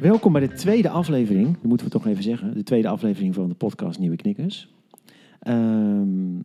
Welkom 0.00 0.32
bij 0.32 0.46
de 0.48 0.54
tweede 0.54 0.88
aflevering, 0.88 1.52
dat 1.54 1.62
moeten 1.62 1.86
we 1.86 1.92
toch 1.92 2.06
even 2.06 2.22
zeggen. 2.22 2.54
De 2.54 2.62
tweede 2.62 2.88
aflevering 2.88 3.34
van 3.34 3.48
de 3.48 3.54
podcast 3.54 3.98
Nieuwe 3.98 4.16
Knikkers. 4.16 4.68
Ehm 5.40 6.40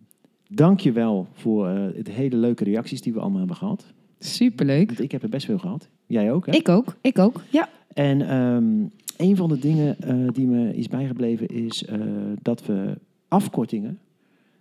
Dank 0.47 0.79
je 0.79 0.91
wel 0.91 1.27
voor 1.31 1.67
eh, 1.67 2.03
de 2.03 2.11
hele 2.11 2.35
leuke 2.35 2.63
reacties 2.63 3.01
die 3.01 3.13
we 3.13 3.19
allemaal 3.19 3.37
hebben 3.39 3.55
gehad. 3.55 3.85
Superleuk. 4.19 4.87
Want 4.87 4.99
ik 5.01 5.11
heb 5.11 5.23
er 5.23 5.29
best 5.29 5.45
veel 5.45 5.57
gehad. 5.57 5.89
Jij 6.05 6.31
ook, 6.31 6.45
hè? 6.45 6.51
Ik 6.51 6.69
ook, 6.69 6.95
ik 7.01 7.19
ook. 7.19 7.41
Ja. 7.49 7.69
En 7.93 8.21
ehm, 8.29 8.73
een 9.17 9.35
van 9.35 9.49
de 9.49 9.59
dingen 9.59 9.99
eh, 10.01 10.15
die 10.33 10.47
me 10.47 10.75
is 10.75 10.87
bijgebleven 10.87 11.47
is 11.47 11.85
eh, 11.85 11.99
dat 12.41 12.65
we 12.65 12.97
afkortingen, 13.27 13.99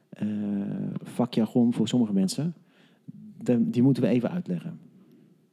eh 0.08 0.26
vakjargon 1.02 1.72
voor 1.72 1.88
sommige 1.88 2.12
mensen, 2.12 2.54
de- 3.42 3.70
die 3.70 3.82
moeten 3.82 4.02
we 4.02 4.08
even 4.08 4.30
uitleggen. 4.30 4.78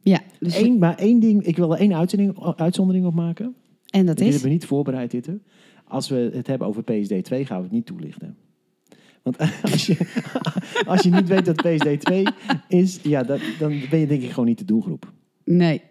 Ja, 0.02 0.20
dus 0.40 0.58
Eén, 0.58 0.78
maar 0.78 0.96
één 0.98 1.20
ding, 1.20 1.44
ik 1.44 1.56
wil 1.58 1.72
er 1.74 1.80
één 1.80 1.94
uitzondering, 1.96 2.56
uitzondering 2.58 3.06
op 3.06 3.14
maken. 3.14 3.56
en 3.90 4.06
dat 4.06 4.18
Dit 4.18 4.26
is? 4.28 4.32
hebben 4.34 4.50
we 4.50 4.56
niet 4.56 4.66
voorbereid, 4.66 5.12
dit. 5.12 5.26
hè. 5.26 5.34
Als 5.88 6.10
we 6.10 6.30
het 6.34 6.48
hebben 6.48 6.68
over 6.68 6.84
PSD 6.84 7.24
2, 7.24 7.46
gaan 7.46 7.58
we 7.58 7.64
het 7.64 7.72
niet 7.72 7.86
toelichten. 7.86 8.36
Want 9.24 9.38
als 9.72 9.86
je, 9.86 9.98
als 10.92 11.02
je 11.02 11.10
niet 11.10 11.28
weet 11.28 11.46
wat 11.48 11.56
PSD 11.56 12.00
2 12.02 12.24
is, 12.68 13.00
ja, 13.04 13.24
dat, 13.24 13.40
dan 13.60 13.82
ben 13.90 14.00
je 14.00 14.08
denk 14.08 14.22
ik 14.22 14.30
gewoon 14.30 14.46
niet 14.46 14.58
de 14.58 14.66
doelgroep. 14.66 15.12
Nee. 15.44 15.82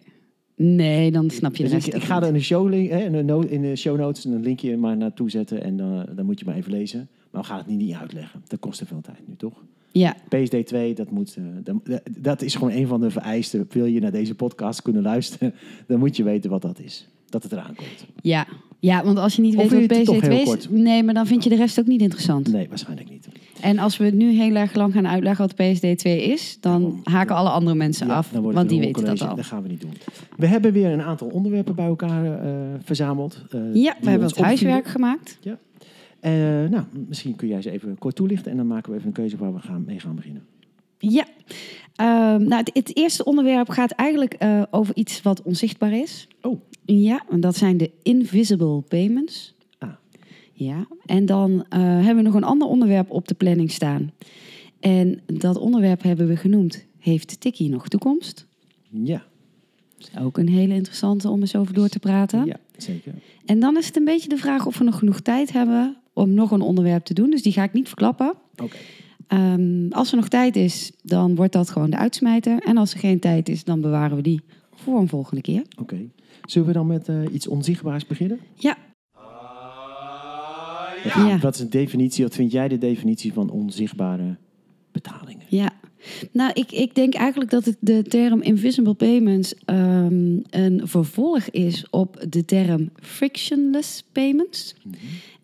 Nee, 0.57 1.11
dan 1.11 1.31
snap 1.31 1.57
je 1.57 1.63
de 1.65 1.71
Dus 1.71 1.87
ik, 1.87 1.95
ik 1.95 2.03
ga 2.03 2.21
er 2.21 2.27
in 2.29 2.33
de, 2.33 2.41
show, 2.41 2.69
link- 2.69 2.91
hè, 2.91 2.99
in, 3.05 3.13
de 3.13 3.23
no- 3.23 3.41
in 3.41 3.63
de 3.63 3.77
show 3.77 3.99
notes 3.99 4.25
een 4.25 4.41
linkje 4.43 4.77
maar 4.77 4.97
naartoe 4.97 5.31
zetten 5.31 5.63
en 5.63 5.77
dan, 5.77 6.07
dan 6.15 6.27
moet 6.27 6.39
je 6.39 6.45
maar 6.45 6.55
even 6.57 6.73
lezen. 6.73 7.09
Maar 7.31 7.41
we 7.43 7.47
gaan 7.49 7.59
het 7.59 7.67
niet, 7.67 7.79
niet 7.79 7.95
uitleggen. 7.95 8.43
Dat 8.47 8.59
kost 8.59 8.79
te 8.79 8.87
veel 8.87 9.01
tijd 9.01 9.29
nu, 9.29 9.37
toch? 9.37 9.65
Ja, 9.93 10.17
PSD 10.29 10.67
2, 10.67 10.95
dat, 10.95 11.11
moet, 11.11 11.37
eh, 11.37 11.45
dat, 11.85 12.01
dat 12.19 12.43
is 12.43 12.55
gewoon 12.55 12.73
een 12.73 12.87
van 12.87 13.01
de 13.01 13.11
vereisten. 13.11 13.67
Wil 13.71 13.85
je 13.85 14.01
naar 14.01 14.13
deze 14.13 14.35
podcast 14.35 14.83
kunnen 14.83 15.03
luisteren, 15.03 15.55
dan 15.89 15.99
moet 15.99 16.17
je 16.17 16.23
weten 16.23 16.51
wat 16.51 16.63
dat 16.63 16.81
is. 16.81 17.09
Dat 17.29 17.43
het 17.43 17.53
eraan 17.53 17.75
komt. 17.75 18.07
ja. 18.23 18.47
Ja, 18.81 19.05
want 19.05 19.19
als 19.19 19.37
je 19.37 19.43
niet 19.43 19.55
weet 19.55 19.71
je 19.71 19.87
wat 19.87 19.99
PSD2 19.99 20.29
heel 20.29 20.39
is... 20.39 20.45
kort? 20.45 20.71
Nee, 20.71 21.03
maar 21.03 21.15
dan 21.15 21.27
vind 21.27 21.45
je 21.45 21.51
de 21.51 21.57
rest 21.57 21.81
ook 21.81 21.87
niet 21.87 22.01
interessant. 22.01 22.53
Nee, 22.53 22.69
waarschijnlijk 22.69 23.11
niet. 23.11 23.29
En 23.61 23.79
als 23.79 23.97
we 23.97 24.05
het 24.05 24.15
nu 24.15 24.31
heel 24.31 24.55
erg 24.55 24.75
lang 24.75 24.93
gaan 24.93 25.07
uitleggen 25.09 25.47
wat 25.47 25.55
PSD2 25.55 26.03
is... 26.03 26.59
dan 26.61 26.81
Daarom. 26.81 27.01
haken 27.05 27.37
alle 27.37 27.49
andere 27.49 27.77
mensen 27.77 28.07
Ja, 28.07 28.15
af, 28.17 28.31
want 28.33 28.69
die 28.69 28.81
weten 28.81 29.05
dat 29.05 29.21
al. 29.23 29.37
Dat 29.37 29.45
gaan 29.45 29.63
we 29.63 29.69
niet 29.69 29.81
doen. 29.81 29.93
We 30.37 30.47
hebben 30.47 30.73
weer 30.73 30.91
een 30.93 31.03
aantal 31.03 31.29
onderwerpen 31.29 31.75
bij 31.75 31.87
elkaar 31.87 32.25
eh, 32.25 32.51
verzameld. 32.83 33.45
eh, 33.51 33.61
Ja, 33.75 33.97
we 34.01 34.11
hebben 34.11 34.29
het 34.29 34.39
huiswerk 34.39 34.87
gemaakt. 34.87 35.39
Eh, 36.21 36.33
nou, 36.71 36.85
misschien 37.09 37.37
kun 37.37 37.49
jij 37.49 37.63
ze 37.63 37.71
even 37.71 37.99
kort 37.99 38.15
toelichten 38.15 38.51
en 38.51 38.57
dan 38.57 38.67
maken 38.67 38.91
we 38.91 38.97
even 38.97 39.09
een 39.09 39.15
keuze 39.15 39.37
waar 39.37 39.55
we 39.55 39.61
gaan, 39.61 39.85
mee 39.87 40.01
gaan 40.01 40.15
beginnen. 40.15 40.47
Ja. 40.99 41.27
Ehm, 41.95 42.43
nou, 42.43 42.55
het, 42.55 42.71
het 42.73 42.97
eerste 42.97 43.25
onderwerp 43.25 43.69
gaat 43.69 43.91
eigenlijk 43.91 44.35
eh, 44.35 44.63
over 44.71 44.97
iets 44.97 45.23
wat 45.23 45.43
onzichtbaar 45.43 45.93
is. 45.93 46.29
Oh. 46.43 46.61
Ja, 46.85 47.25
en 47.31 47.41
dat 47.41 47.57
zijn 47.57 47.77
de 47.77 47.91
invisible 48.03 48.81
payments. 48.81 49.55
Ah. 49.79 49.89
Ja, 50.53 50.87
en 51.07 51.27
dan 51.27 51.65
eh, 51.69 51.81
hebben 51.81 52.17
we 52.17 52.23
nog 52.23 52.35
een 52.35 52.45
ander 52.45 52.69
onderwerp 52.69 53.11
op 53.11 53.29
de 53.29 53.35
planning 53.35 53.71
staan. 53.71 54.13
En 54.81 55.21
dat 55.27 55.57
onderwerp 55.57 56.03
hebben 56.03 56.27
we 56.27 56.37
genoemd, 56.37 56.87
heeft 56.99 57.41
Tikkie 57.41 57.69
nog 57.71 57.89
toekomst? 57.89 58.47
Ja, 58.91 59.23
Dat 59.99 60.11
is 60.13 60.21
ook 60.21 60.39
een 60.39 60.49
hele 60.49 60.75
interessante 60.75 61.29
om 61.29 61.41
eens 61.41 61.57
over 61.57 61.75
door 61.75 61.89
te 61.89 61.99
praten. 61.99 62.45
ja 62.45 62.57
zeker. 62.77 63.15
En 63.45 63.61
dan 63.61 63.77
is 63.77 63.87
het 63.87 63.97
een 63.97 64.05
beetje 64.05 64.29
de 64.29 64.37
vraag 64.37 64.67
of 64.67 64.79
we 64.79 64.85
nog 64.85 64.99
genoeg 64.99 65.21
tijd 65.21 65.53
hebben 65.53 65.97
om 66.19 66.35
nog 66.35 66.51
een 66.51 66.61
onderwerp 66.61 67.05
te 67.05 67.15
doen. 67.15 67.31
Dus 67.31 67.43
die 67.43 67.53
ga 67.53 67.63
ik 67.63 67.73
niet 67.73 67.87
verklappen. 67.87 68.35
Oké. 68.63 68.77
Ehm, 69.27 69.87
als 69.91 70.11
er 70.11 70.17
nog 70.17 70.29
tijd 70.29 70.57
is, 70.57 70.93
dan 71.03 71.35
wordt 71.35 71.53
dat 71.53 71.71
gewoon 71.71 71.91
de 71.91 71.97
uitsmijter. 71.97 72.59
En 72.59 72.77
als 72.77 72.93
er 72.93 72.99
geen 72.99 73.19
tijd 73.19 73.49
is, 73.49 73.65
dan 73.65 73.81
bewaren 73.81 74.17
we 74.17 74.23
die 74.23 74.41
voor 74.75 74.99
een 75.01 75.09
volgende 75.09 75.43
keer. 75.43 75.63
Oké. 75.81 75.97
Zullen 76.45 76.69
we 76.69 76.75
dan 76.75 76.87
met 76.87 77.09
eh, 77.09 77.17
iets 77.33 77.47
onzichtbaars 77.49 78.07
beginnen? 78.07 78.39
Ja. 78.55 78.77
Wat, 81.05 81.13
Ja. 81.15 81.39
wat 81.39 81.55
is 81.55 81.61
een 81.61 81.71
definitie, 81.71 82.25
wat 82.25 82.35
vind 82.35 82.53
jij 82.53 82.69
de 82.69 82.79
definitie 82.79 83.33
van 83.33 83.51
onzichtbare 83.51 84.37
betalingen? 84.93 85.47
Ja, 85.49 85.71
nou, 86.33 86.51
ik, 86.55 86.73
ik 86.73 86.95
denk 86.95 87.15
eigenlijk 87.15 87.51
dat 87.51 87.65
het 87.65 87.77
de 87.81 88.03
term 88.03 88.43
invisible 88.43 88.95
payments 88.95 89.55
ehm, 89.65 90.39
een 90.51 90.81
vervolg 90.85 91.49
is 91.51 91.91
op 91.91 92.25
de 92.29 92.45
term 92.45 92.91
frictionless 92.95 94.05
payments. 94.13 94.75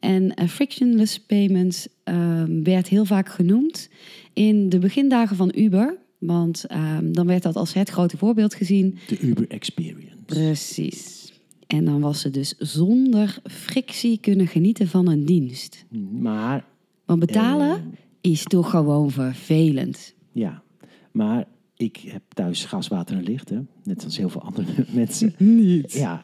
En 0.04 0.34
eh, 0.34 0.48
frictionless 0.48 1.20
payments 1.20 1.88
ehm, 2.04 2.62
werd 2.62 2.88
heel 2.88 3.04
vaak 3.04 3.28
genoemd 3.28 3.88
in 4.32 4.68
de 4.68 4.78
begindagen 4.78 5.36
van 5.36 5.52
Uber. 5.56 5.96
Want 6.18 6.64
ehm, 6.64 7.12
dan 7.12 7.26
werd 7.26 7.42
dat 7.42 7.56
als 7.56 7.72
het 7.74 7.88
grote 7.90 8.16
voorbeeld 8.16 8.54
gezien. 8.54 8.98
De 9.08 9.18
Uber 9.20 9.48
Experience. 9.48 10.16
Precies. 10.26 11.32
En 11.66 11.84
dan 11.84 12.00
was 12.00 12.20
ze 12.20 12.30
dus 12.30 12.54
zonder 12.58 13.38
frictie 13.44 14.18
kunnen 14.18 14.46
genieten 14.46 14.88
van 14.88 15.08
een 15.08 15.24
dienst. 15.24 15.84
Maar, 16.12 16.64
Want 17.04 17.20
betalen 17.20 17.70
eh, 17.70 18.30
is 18.32 18.42
toch 18.42 18.70
gewoon 18.70 19.10
vervelend. 19.10 20.14
ja, 20.32 20.62
maar 21.12 21.44
ik 21.76 21.96
heb 21.96 22.22
thuis 22.28 22.64
gas, 22.64 22.88
water 22.88 23.16
en 23.16 23.22
licht, 23.22 23.48
hè? 23.48 23.58
net 23.84 24.04
als 24.04 24.16
heel 24.16 24.28
veel 24.28 24.42
andere 24.42 24.84
mensen. 24.92 25.34
Niet. 25.38 25.92
Ja, 25.92 26.20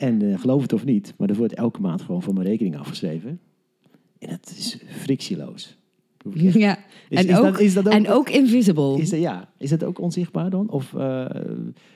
en 0.00 0.32
eh, 0.32 0.38
geloof 0.40 0.62
het 0.62 0.72
of 0.72 0.84
niet, 0.84 1.14
maar 1.16 1.28
er 1.30 1.36
wordt 1.36 1.54
elke 1.54 1.80
maand 1.80 2.02
gewoon 2.02 2.22
van 2.22 2.34
mijn 2.34 2.46
rekening 2.46 2.76
afgeschreven. 2.78 3.40
En 4.18 4.30
het 4.30 4.54
is 4.58 4.78
frictieloos. 4.86 5.78
Echt- 6.36 6.54
Ja, 6.54 6.78
Is- 7.08 7.18
en, 7.18 7.28
is 7.28 7.36
ook, 7.36 7.44
dat- 7.44 7.60
is 7.60 7.74
dat 7.74 7.86
ook- 7.86 7.92
en 7.92 8.08
ook 8.08 8.28
invisible. 8.28 8.98
Is 9.00 9.10
dat, 9.10 9.20
ja, 9.20 9.52
is 9.58 9.70
dat 9.70 9.84
ook 9.84 9.98
onzichtbaar 10.00 10.50
dan? 10.50 10.70
Of, 10.70 10.94
eh, 10.94 11.00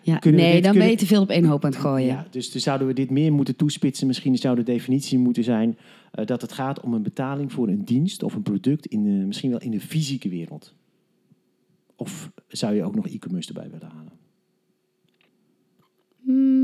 ja, 0.03 0.19
kunnen 0.19 0.41
we 0.41 0.47
nee, 0.47 0.53
dit- 0.53 0.63
dan 0.63 0.73
kunnen- 0.73 0.79
ben 0.79 0.91
je 0.91 0.97
te 0.97 1.07
veel 1.07 1.23
op 1.23 1.31
één 1.31 1.45
hoop 1.45 1.65
aan 1.65 1.71
het 1.71 1.81
gooien. 1.81 2.07
ja, 2.07 2.27
dus, 2.31 2.51
dus 2.51 2.63
zouden 2.63 2.87
we 2.87 2.93
dit 2.93 3.11
meer 3.11 3.33
moeten 3.33 3.57
toespitsen? 3.57 4.07
Misschien 4.07 4.37
zou 4.37 4.57
de 4.57 4.63
definitie 4.63 5.19
moeten 5.19 5.45
zijn 5.45 5.77
eh, 6.13 6.27
dat 6.27 6.43
het 6.43 6.53
gaat 6.53 6.81
om 6.81 6.93
een 6.95 7.03
betaling 7.03 7.53
voor 7.53 7.69
een 7.69 7.85
dienst 7.85 8.23
of 8.23 8.35
een 8.35 8.43
product, 8.43 8.87
in 8.87 9.03
de, 9.03 9.11
misschien 9.27 9.51
wel 9.51 9.61
in 9.61 9.71
de 9.71 9.81
fysieke 9.81 10.29
wereld. 10.29 10.75
Of 11.97 12.31
zou 12.49 12.75
je 12.75 12.85
ook 12.85 12.95
nog 12.95 13.09
e-commerce 13.09 13.49
erbij 13.49 13.71
willen 13.71 13.89
halen? 13.95 14.13
Hmm, 16.25 16.64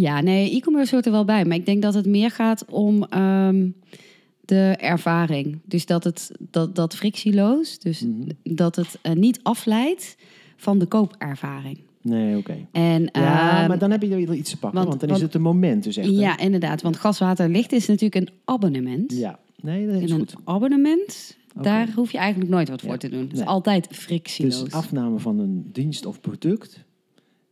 ja, 0.00 0.20
nee, 0.20 0.50
e-commerce 0.56 0.94
hoort 0.94 1.06
er 1.06 1.12
wel 1.12 1.24
bij. 1.24 1.44
Maar 1.44 1.56
ik 1.56 1.66
denk 1.66 1.82
dat 1.82 1.94
het 1.94 2.06
meer 2.06 2.30
gaat 2.30 2.64
om 2.70 3.02
ehm, 3.04 3.68
de 4.40 4.74
ervaring. 4.78 5.60
Dus 5.64 5.86
dat 5.86 6.04
het 6.04 6.30
dat, 6.50 6.74
dat 6.76 6.94
frictieloos, 6.96 7.78
dus 7.78 8.00
Mhm. 8.00 8.28
dat 8.42 8.76
het 8.76 8.98
eh, 9.02 9.12
niet 9.12 9.40
afleidt 9.42 10.16
van 10.56 10.78
de 10.78 10.86
koopervaring. 10.86 11.78
Nee, 12.02 12.36
oké. 12.36 12.56
En, 12.72 13.02
Ja, 13.12 13.58
ehm, 13.60 13.68
maar 13.68 13.78
dan 13.78 13.90
heb 13.90 14.02
je 14.02 14.08
weer 14.08 14.34
iets 14.34 14.50
te 14.50 14.58
pakken, 14.58 14.78
want, 14.78 14.88
want- 14.88 15.00
dan 15.00 15.08
want- 15.08 15.20
is 15.20 15.26
het 15.26 15.34
een 15.34 15.42
moment 15.42 15.84
dus 15.84 15.96
echt. 15.96 16.06
hè? 16.08 16.12
ja, 16.14 16.38
inderdaad. 16.38 16.82
Want 16.82 16.96
gas, 16.96 17.18
water, 17.18 17.48
licht 17.48 17.72
is 17.72 17.86
natuurlijk 17.86 18.14
een 18.28 18.34
abonnement. 18.44 19.12
ja. 19.16 19.38
Nee, 19.62 19.86
dat 19.86 19.94
En 19.94 20.02
is 20.02 20.10
een 20.10 20.18
goed. 20.18 20.34
abonnement, 20.44 21.36
Oké. 21.54 21.62
daar 21.64 21.88
hoef 21.94 22.12
je 22.12 22.18
eigenlijk 22.18 22.50
nooit 22.50 22.68
wat 22.68 22.80
voor 22.80 22.90
Ja. 22.90 22.96
te 22.96 23.08
doen. 23.08 23.20
Het 23.20 23.32
is 23.32 23.38
Nee. 23.38 23.46
altijd 23.48 23.86
frictieloos. 23.90 24.64
Dus 24.64 24.72
afname 24.72 25.18
van 25.18 25.38
een 25.38 25.68
dienst 25.72 26.06
of 26.06 26.20
product 26.20 26.84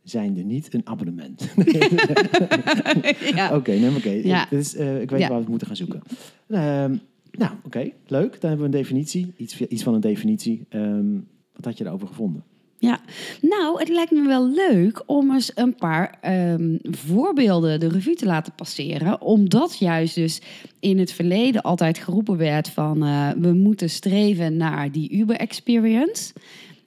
zijn 0.03 0.37
er 0.37 0.43
niet 0.43 0.73
een 0.73 0.81
abonnement. 0.83 1.49
ja. 3.35 3.55
Oké, 3.55 3.71
nee, 3.71 3.89
maar 3.89 3.95
oké. 3.97 4.09
Ja. 4.09 4.49
Eh, 4.51 5.01
ik 5.01 5.09
weet 5.09 5.19
Ja. 5.19 5.29
waar 5.29 5.43
we 5.43 5.49
moeten 5.49 5.67
gaan 5.67 5.75
zoeken. 5.75 6.01
Ehm, 6.47 6.95
nou, 7.31 7.51
oké, 7.65 7.91
leuk. 8.07 8.31
Dan 8.41 8.49
hebben 8.49 8.59
we 8.69 8.77
een 8.77 8.81
definitie. 8.83 9.33
Iets, 9.37 9.61
iets 9.61 9.83
van 9.83 9.93
een 9.93 10.01
definitie. 10.01 10.65
Ehm, 10.69 11.13
wat 11.55 11.65
had 11.65 11.77
je 11.77 11.83
daarover 11.83 12.07
gevonden? 12.07 12.43
Ja, 12.77 12.99
nou, 13.41 13.79
het 13.79 13.89
lijkt 13.89 14.11
me 14.11 14.27
wel 14.27 14.49
leuk 14.49 15.03
om 15.05 15.31
eens 15.33 15.51
een 15.55 15.75
paar 15.75 16.17
ehm, 16.21 16.77
voorbeelden 16.81 17.79
de 17.79 17.87
revue 17.87 18.15
te 18.15 18.25
laten 18.25 18.53
passeren. 18.55 19.21
Omdat 19.21 19.77
juist 19.77 20.15
dus 20.15 20.41
in 20.79 20.99
het 20.99 21.11
verleden 21.13 21.61
altijd 21.61 21.97
geroepen 21.97 22.37
werd 22.37 22.69
van 22.69 23.03
eh, 23.03 23.29
we 23.37 23.53
moeten 23.53 23.89
streven 23.89 24.57
naar 24.57 24.91
die 24.91 25.11
Uber-experience. 25.11 26.33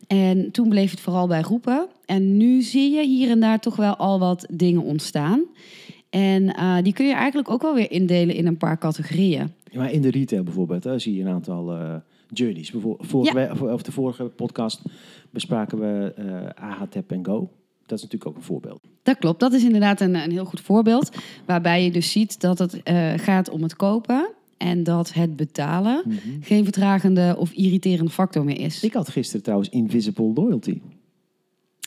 En 0.07 0.51
toen 0.51 0.69
bleef 0.69 0.91
het 0.91 1.01
vooral 1.01 1.27
bij 1.27 1.41
roepen. 1.41 1.87
En 2.07 2.37
nu 2.37 2.63
zie 2.63 2.91
je 2.95 3.05
hier 3.07 3.31
en 3.31 3.41
daar 3.41 3.61
toch 3.61 3.77
wel 3.77 3.97
al 3.97 4.19
wat 4.19 4.47
dingen 4.51 4.83
ontstaan. 4.83 5.45
En 6.11 6.55
eh, 6.55 6.77
die 6.83 6.93
kun 6.93 7.07
je 7.07 7.15
eigenlijk 7.15 7.51
ook 7.51 7.63
wel 7.63 7.75
weer 7.75 7.91
indelen 7.91 8.35
in 8.35 8.47
een 8.47 8.57
paar 8.57 8.79
categorieën. 8.79 9.53
Maar 9.73 9.93
in 9.93 10.01
de 10.03 10.11
retail 10.11 10.43
bijvoorbeeld, 10.43 10.85
hè, 10.85 10.99
zie 10.99 11.15
je 11.17 11.23
een 11.23 11.29
aantal 11.33 11.73
eh, 11.73 11.95
journeys. 12.33 12.71
Bijvoorbeeld, 12.71 13.09
vorige, 13.09 13.55
we- 13.65 13.73
of 13.73 13.83
de 13.83 13.93
vorige 13.93 14.25
podcast 14.25 14.83
bespraken 15.31 15.79
we 15.79 16.13
eh 16.57 16.65
AH 16.65 16.83
Tap 16.91 17.13
Go. 17.23 17.51
Dat 17.87 17.99
is 17.99 18.05
natuurlijk 18.05 18.27
ook 18.31 18.37
een 18.37 18.43
voorbeeld. 18.43 18.81
Dat 19.03 19.19
klopt, 19.19 19.41
dat 19.41 19.53
is 19.53 19.65
inderdaad 19.65 20.01
een, 20.01 20.15
een 20.15 20.31
heel 20.31 20.45
goed 20.45 20.61
voorbeeld. 20.61 21.11
Waarbij 21.47 21.85
je 21.85 21.91
dus 21.91 22.13
ziet 22.13 22.41
dat 22.41 22.59
het 22.59 22.81
gaat 23.17 23.51
om 23.51 23.63
het 23.63 23.77
kopen 23.77 24.29
en 24.57 24.83
dat 24.83 25.13
het 25.13 25.37
betalen 25.37 26.03
geen 26.41 26.65
vertragende 26.65 27.35
of 27.39 27.53
irriterende 27.53 28.11
factor 28.11 28.45
meer 28.45 28.61
is. 28.61 28.83
Ik 28.83 28.93
had 28.93 29.09
gisteren 29.09 29.43
trouwens 29.43 29.69
Invisible 29.69 30.33
Loyalty. 30.35 30.81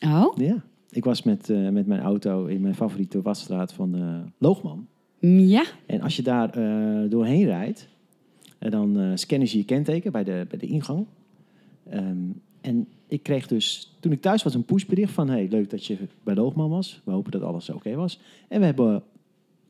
Oh? 0.05 0.37
Ja. 0.37 0.63
Ik 0.89 1.03
was 1.03 1.23
met, 1.23 1.49
eh, 1.49 1.69
met 1.69 1.87
mijn 1.87 2.01
auto 2.01 2.45
in 2.45 2.61
mijn 2.61 2.75
favoriete 2.75 3.21
wasstraat 3.21 3.73
van 3.73 3.95
eh, 3.95 4.19
Loogman. 4.37 4.87
Ja. 5.19 5.63
En 5.85 6.01
als 6.01 6.15
je 6.15 6.21
daar 6.21 6.49
eh, 6.49 7.09
doorheen 7.09 7.45
rijdt, 7.45 7.87
dan 8.59 9.17
scannen 9.17 9.47
ze 9.47 9.57
je 9.57 9.65
kenteken 9.65 10.11
bij 10.11 10.23
de, 10.23 10.45
bij 10.49 10.59
de 10.59 10.67
ingang. 10.67 11.05
Ehm, 11.89 12.17
en 12.61 12.87
ik 13.07 13.23
kreeg 13.23 13.47
dus, 13.47 13.95
toen 13.99 14.11
ik 14.11 14.21
thuis 14.21 14.43
was, 14.43 14.53
een 14.53 14.65
pushbericht 14.65 15.13
van... 15.13 15.29
hey, 15.29 15.47
leuk 15.49 15.69
dat 15.69 15.85
je 15.85 15.97
bij 16.23 16.35
Loogman 16.35 16.69
was. 16.69 17.01
We 17.03 17.11
hopen 17.11 17.31
dat 17.31 17.41
alles 17.41 17.69
oké 17.69 17.95
was. 17.95 18.19
En 18.47 18.59
we 18.59 18.65
hebben, 18.65 19.03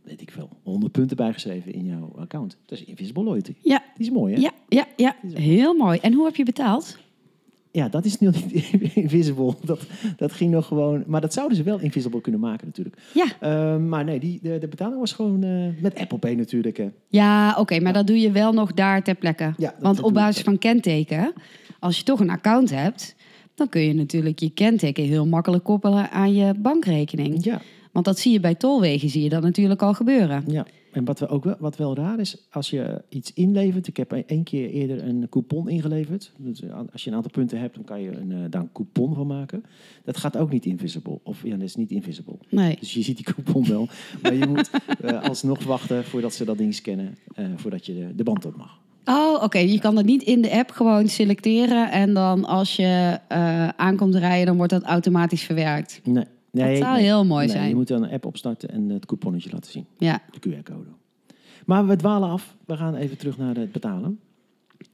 weet 0.02 0.22
ik 0.22 0.32
veel, 0.32 0.50
100 0.64 0.92
punten 0.92 1.18
bijgeschreven 1.18 1.74
in 1.74 1.86
jouw 1.86 2.14
account. 2.18 2.58
Dat 2.66 2.80
is 2.80 2.86
Invisible 2.86 3.24
Loyalty. 3.24 3.54
Ja. 3.62 3.84
Die 3.98 4.08
is 4.08 4.14
mooi, 4.14 4.34
hè? 4.34 4.40
Ja, 4.40 4.52
ja, 4.68 4.88
ja, 4.96 5.16
heel 5.34 5.74
mooi. 5.74 6.00
En 6.00 6.14
hoe 6.14 6.26
heb 6.26 6.36
je 6.36 6.44
betaald? 6.44 6.98
Ja, 7.72 7.90
dat 7.90 8.06
is 8.06 8.20
nu 8.20 8.30
niet 8.30 8.72
invisible. 9.04 9.54
Dat, 9.66 9.80
dat 10.18 10.32
ging 10.32 10.52
nog 10.52 10.66
gewoon. 10.66 11.04
Maar 11.08 11.22
dat 11.22 11.34
zouden 11.34 11.58
ze 11.58 11.64
wel 11.64 11.80
invisible 11.80 12.22
kunnen 12.22 12.42
maken, 12.42 12.68
natuurlijk. 12.68 12.98
Ja, 13.14 13.26
Ehm, 13.40 13.90
maar 13.90 14.04
nee, 14.04 14.20
die, 14.20 14.40
de, 14.42 14.58
de 14.58 14.68
betaling 14.68 15.00
was 15.00 15.12
gewoon 15.12 15.44
eh, 15.44 15.82
met 15.82 16.00
Apple 16.00 16.18
Pay 16.18 16.34
natuurlijk. 16.34 16.78
Hè. 16.78 16.90
ja 17.08 17.56
oké, 17.58 17.80
maar 17.80 17.94
dat 17.94 18.08
doe 18.08 18.20
je 18.20 18.32
wel 18.32 18.54
nog 18.54 18.74
daar 18.74 19.04
ter 19.04 19.16
plekke. 19.16 19.54
Ja, 19.58 19.76
Want 19.80 20.02
op 20.02 20.14
basis 20.14 20.44
van 20.44 20.58
kenteken, 20.58 21.34
als 21.80 21.98
je 21.98 22.04
toch 22.04 22.20
een 22.20 22.30
account 22.30 22.70
hebt, 22.70 23.16
dan 23.56 23.70
kun 23.70 23.82
je 23.82 23.94
natuurlijk 23.94 24.40
je 24.40 24.50
kenteken 24.50 25.04
heel 25.04 25.26
makkelijk 25.28 25.64
koppelen 25.64 26.12
aan 26.12 26.34
je 26.34 26.54
bankrekening. 26.60 27.44
Ja, 27.44 27.62
Want 27.92 28.06
dat 28.06 28.20
zie 28.20 28.32
je 28.32 28.40
bij 28.40 28.56
tolwegen, 28.56 29.10
zie 29.10 29.24
je 29.24 29.30
dat 29.30 29.42
natuurlijk 29.44 29.82
al 29.82 29.94
gebeuren. 29.94 30.44
ja. 30.48 30.66
En 30.92 31.06
wat, 31.06 31.20
we 31.20 31.28
ook 31.28 31.44
wel, 31.44 31.56
wat 31.60 31.78
wel 31.78 31.96
raar 31.96 32.20
is, 32.20 32.48
als 32.52 32.70
je 32.70 33.02
iets 33.10 33.34
inlevert. 33.34 33.88
Ik 33.88 33.98
heb 33.98 34.12
één 34.12 34.44
keer 34.44 34.70
eerder 34.70 35.04
een 35.04 35.28
coupon 35.30 35.70
ingeleverd. 35.70 36.32
Dus 36.38 36.62
als 36.92 37.04
je 37.04 37.10
een 37.10 37.16
aantal 37.16 37.32
punten 37.32 37.60
hebt, 37.60 37.76
dan 37.76 37.84
kan 37.84 38.02
je 38.02 38.12
een, 38.12 38.32
eh, 38.32 38.38
daar 38.50 38.62
een 38.62 38.72
coupon 38.72 39.16
van 39.16 39.28
maken. 39.28 39.64
Dat 40.04 40.18
gaat 40.18 40.38
ook 40.38 40.52
niet 40.52 40.66
invisible. 40.66 41.20
Of 41.24 41.44
ja, 41.44 41.52
dat 41.52 41.62
is 41.62 41.76
niet 41.76 41.92
invisible. 41.92 42.36
Nee. 42.50 42.78
Dus 42.80 42.94
je 42.94 43.02
ziet 43.02 43.18
die 43.18 43.34
coupon 43.34 43.66
wel. 43.66 43.88
maar 44.22 44.36
je 44.36 44.48
moet 44.48 44.70
eh, 45.02 45.24
alsnog 45.24 45.64
wachten 45.64 46.04
voordat 46.06 46.34
ze 46.34 46.46
dat 46.46 46.58
ding 46.58 46.74
scannen. 46.74 47.18
eh, 47.36 47.46
voordat 47.56 47.86
je 47.86 47.94
de, 47.94 48.16
de 48.16 48.24
band 48.24 48.46
op 48.46 48.56
mag. 48.58 48.80
Oh, 49.06 49.44
oké. 49.44 49.58
Je 49.58 49.80
kan 49.80 49.96
dat 49.96 50.06
niet 50.06 50.24
in 50.24 50.42
de 50.42 50.52
app 50.52 50.70
gewoon 50.70 51.08
selecteren 51.08 51.92
en 51.92 52.14
dan 52.14 52.46
als 52.46 52.76
je 52.76 53.20
aankomt 53.76 54.16
rijden, 54.16 54.46
dan 54.46 54.58
wordt 54.58 54.72
dat 54.72 54.84
automatisch 54.84 55.44
verwerkt. 55.44 56.02
Nee. 56.04 56.26
Nee 56.52 56.78
zou 56.78 56.94
nee. 56.94 57.04
heel 57.04 57.26
mooi 57.26 57.46
Nee, 57.46 57.56
zijn. 57.56 57.70
Je 57.70 57.76
moet 57.76 57.88
dan 57.88 58.04
een 58.04 58.12
app 58.12 58.26
opstarten 58.26 58.70
en 58.70 58.90
het 58.90 59.06
couponnetje 59.06 59.50
laten 59.52 59.72
zien. 59.72 59.86
Ja. 59.98 60.22
De 60.32 60.50
QR-code. 60.50 60.90
Maar 61.66 61.88
we 61.88 61.96
dwalen 61.96 62.30
af. 62.30 62.56
We 62.66 62.78
gaan 62.78 62.96
even 62.96 63.18
terug 63.18 63.38
naar 63.38 63.56
het 63.56 63.72
betalen. 63.72 64.20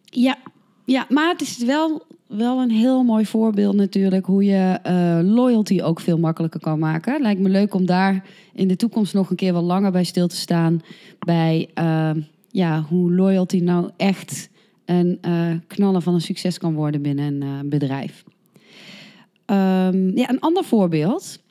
Ja, 0.04 0.38
ja 0.86 1.06
maar 1.10 1.30
het 1.30 1.42
is 1.42 1.64
wel, 1.64 2.04
wel 2.28 2.62
een 2.62 2.72
heel 2.72 3.04
mooi 3.04 3.26
voorbeeld 3.26 3.76
natuurlijk 3.76 4.26
hoe 4.26 4.44
je 4.44 4.80
eh, 4.84 5.20
loyalty 5.24 5.82
ook 5.82 6.00
veel 6.00 6.18
makkelijker 6.18 6.60
kan 6.60 6.80
maken. 6.80 7.22
Lijkt 7.22 7.42
me 7.42 7.50
leuk 7.50 7.74
om 7.74 7.86
daar 7.86 8.26
in 8.54 8.68
de 8.68 8.76
toekomst 8.76 9.14
nog 9.14 9.30
een 9.30 9.36
keer 9.36 9.54
wat 9.54 9.64
langer 9.64 9.92
bij 9.92 10.04
stil 10.04 10.28
te 10.28 10.36
staan. 10.36 10.82
Bij 11.20 11.70
eh, 11.74 12.12
ja, 12.50 12.82
hoe 12.82 13.14
loyalty 13.14 13.60
nou 13.60 13.90
echt 13.98 14.50
een 14.86 15.18
eh 15.22 15.52
knallen 15.68 16.02
van 16.02 16.14
een 16.14 16.22
succes 16.22 16.58
kan 16.58 16.74
worden 16.74 17.02
binnen 17.02 17.42
een 17.42 17.70
bedrijf. 17.70 18.24
Ehm, 19.46 20.18
ja, 20.18 20.30
een 20.30 20.40
ander 20.40 20.64
voorbeeld 20.64 21.44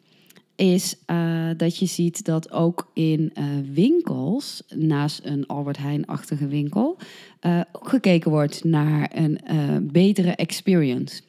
is 0.56 0.96
eh, 1.06 1.48
dat 1.56 1.78
je 1.78 1.86
ziet 1.86 2.24
dat 2.24 2.52
ook 2.52 2.90
in 2.92 3.30
eh, 3.34 3.44
winkels, 3.72 4.62
naast 4.74 5.20
een 5.24 5.46
Albert 5.46 5.76
Heijn-achtige 5.76 6.46
winkel, 6.46 6.96
eh, 7.40 7.60
ook 7.72 7.88
gekeken 7.88 8.30
wordt 8.30 8.64
naar 8.64 9.10
een 9.14 9.40
betere 9.92 10.30
experience. 10.30 11.22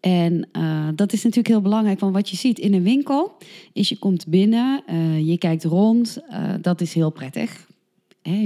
En 0.00 0.48
dat 0.94 1.12
is 1.12 1.22
natuurlijk 1.22 1.48
heel 1.48 1.60
belangrijk, 1.60 2.00
want 2.00 2.14
wat 2.14 2.30
je 2.30 2.36
ziet 2.36 2.58
in 2.58 2.74
een 2.74 2.82
winkel 2.82 3.36
is 3.72 3.88
je 3.88 3.98
komt 3.98 4.26
binnen, 4.26 4.82
je 5.26 5.38
kijkt 5.38 5.64
rond, 5.64 6.18
dat 6.60 6.80
is 6.80 6.94
heel 6.94 7.10
prettig. 7.10 7.66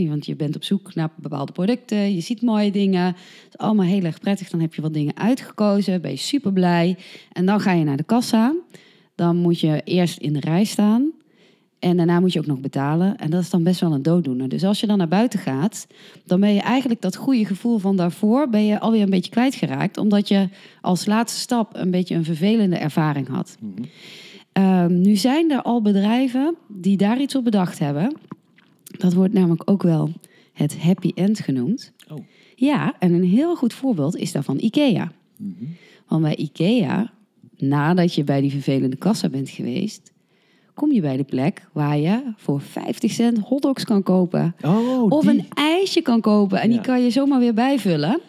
Want 0.09 0.27
je 0.27 0.37
bent 0.37 0.57
op 0.57 0.65
zoek 0.65 0.95
naar 0.95 1.11
bepaalde 1.17 1.53
producten, 1.53 2.15
je 2.15 2.21
ziet 2.21 2.43
mooie 2.43 2.71
dingen. 2.71 3.05
Het 3.05 3.49
is 3.49 3.59
allemaal 3.59 3.87
heel 3.87 4.03
erg 4.03 4.21
prettig. 4.21 4.51
Dan 4.51 4.61
heb 4.61 4.75
je 4.75 4.83
wat 4.83 4.95
dingen 4.95 5.17
uitgekozen, 5.17 6.01
ben 6.01 6.11
je 6.11 6.17
super 6.17 6.53
blij. 6.53 6.97
En 7.33 7.47
dan 7.47 7.61
ga 7.61 7.73
je 7.73 7.85
naar 7.85 7.97
de 7.97 8.05
kassa. 8.05 8.55
Dan 9.21 9.37
moet 9.37 9.61
je 9.61 9.81
eerst 9.85 10.19
in 10.19 10.33
de 10.33 10.41
rij 10.41 10.65
staan. 10.65 11.11
En 11.79 11.97
daarna 11.97 12.21
moet 12.21 12.33
je 12.33 12.39
ook 12.39 12.47
nog 12.47 12.61
betalen. 12.61 13.17
En 13.17 13.31
dat 13.31 13.43
is 13.43 13.51
dan 13.51 13.63
best 13.63 13.81
wel 13.81 13.93
een 13.93 14.03
dooddoener. 14.03 14.49
Dus 14.49 14.65
als 14.65 14.81
je 14.81 14.87
dan 14.87 14.99
naar 14.99 15.09
buiten 15.09 15.39
gaat, 15.39 15.87
dan 16.25 16.41
ben 16.41 16.55
je 16.55 16.61
eigenlijk 16.61 17.01
dat 17.01 17.17
goede 17.17 17.45
gevoel 17.45 17.79
van 17.79 17.97
daarvoor 17.97 18.49
ben 18.49 18.67
je 18.67 18.81
alweer 18.81 19.03
een 19.03 19.11
beetje 19.11 19.31
kwijtgeraakt. 19.31 19.97
Omdat 19.97 20.29
je 20.29 20.49
als 20.81 21.07
laatste 21.07 21.41
stap 21.41 21.71
een 21.77 21.91
beetje 21.91 22.15
een 22.15 22.25
vervelende 22.25 22.77
ervaring 22.77 23.29
had. 23.29 23.57
Ehm, 24.53 25.01
nu 25.01 25.17
zijn 25.17 25.51
er 25.51 25.63
al 25.63 25.83
bedrijven 25.83 26.57
die 26.69 26.97
daar 26.97 27.21
iets 27.21 27.35
op 27.35 27.45
bedacht 27.45 27.79
hebben. 27.79 28.17
Dat 28.99 29.13
wordt 29.13 29.33
namelijk 29.33 29.71
ook 29.71 29.83
wel 29.83 30.11
het 30.53 30.79
happy 30.79 31.13
end 31.15 31.41
genoemd. 31.41 31.93
Oh. 32.09 32.19
Ja, 32.55 32.95
en 32.99 33.13
een 33.13 33.25
heel 33.25 33.57
goed 33.57 33.73
voorbeeld 33.73 34.17
is 34.17 34.33
daarvan 34.33 34.59
IKEA. 34.61 35.13
Want 36.07 36.23
bij 36.23 36.37
IKEA, 36.37 37.13
nadat 37.61 38.15
je 38.15 38.25
bij 38.25 38.41
die 38.41 38.51
vervelende 38.51 38.97
kassa 38.97 39.29
bent 39.29 39.49
geweest, 39.51 40.12
kom 40.75 40.93
je 40.93 41.01
bij 41.01 41.17
de 41.17 41.25
plek 41.25 41.67
waar 41.73 41.99
je 41.99 42.33
voor 42.37 42.61
50 42.61 43.11
cent 43.12 43.39
hotdogs 43.39 43.85
kan 43.85 44.03
kopen. 44.03 44.55
Oh, 44.65 45.11
Of 45.12 45.21
die. 45.25 45.31
een 45.31 45.47
ijsje 45.55 46.01
kan 46.03 46.21
kopen 46.21 46.61
en 46.61 46.71
die 46.71 46.81
kan 46.81 47.03
je 47.03 47.11
zomaar 47.11 47.39
weer 47.39 47.55
bijvullen. 47.55 48.21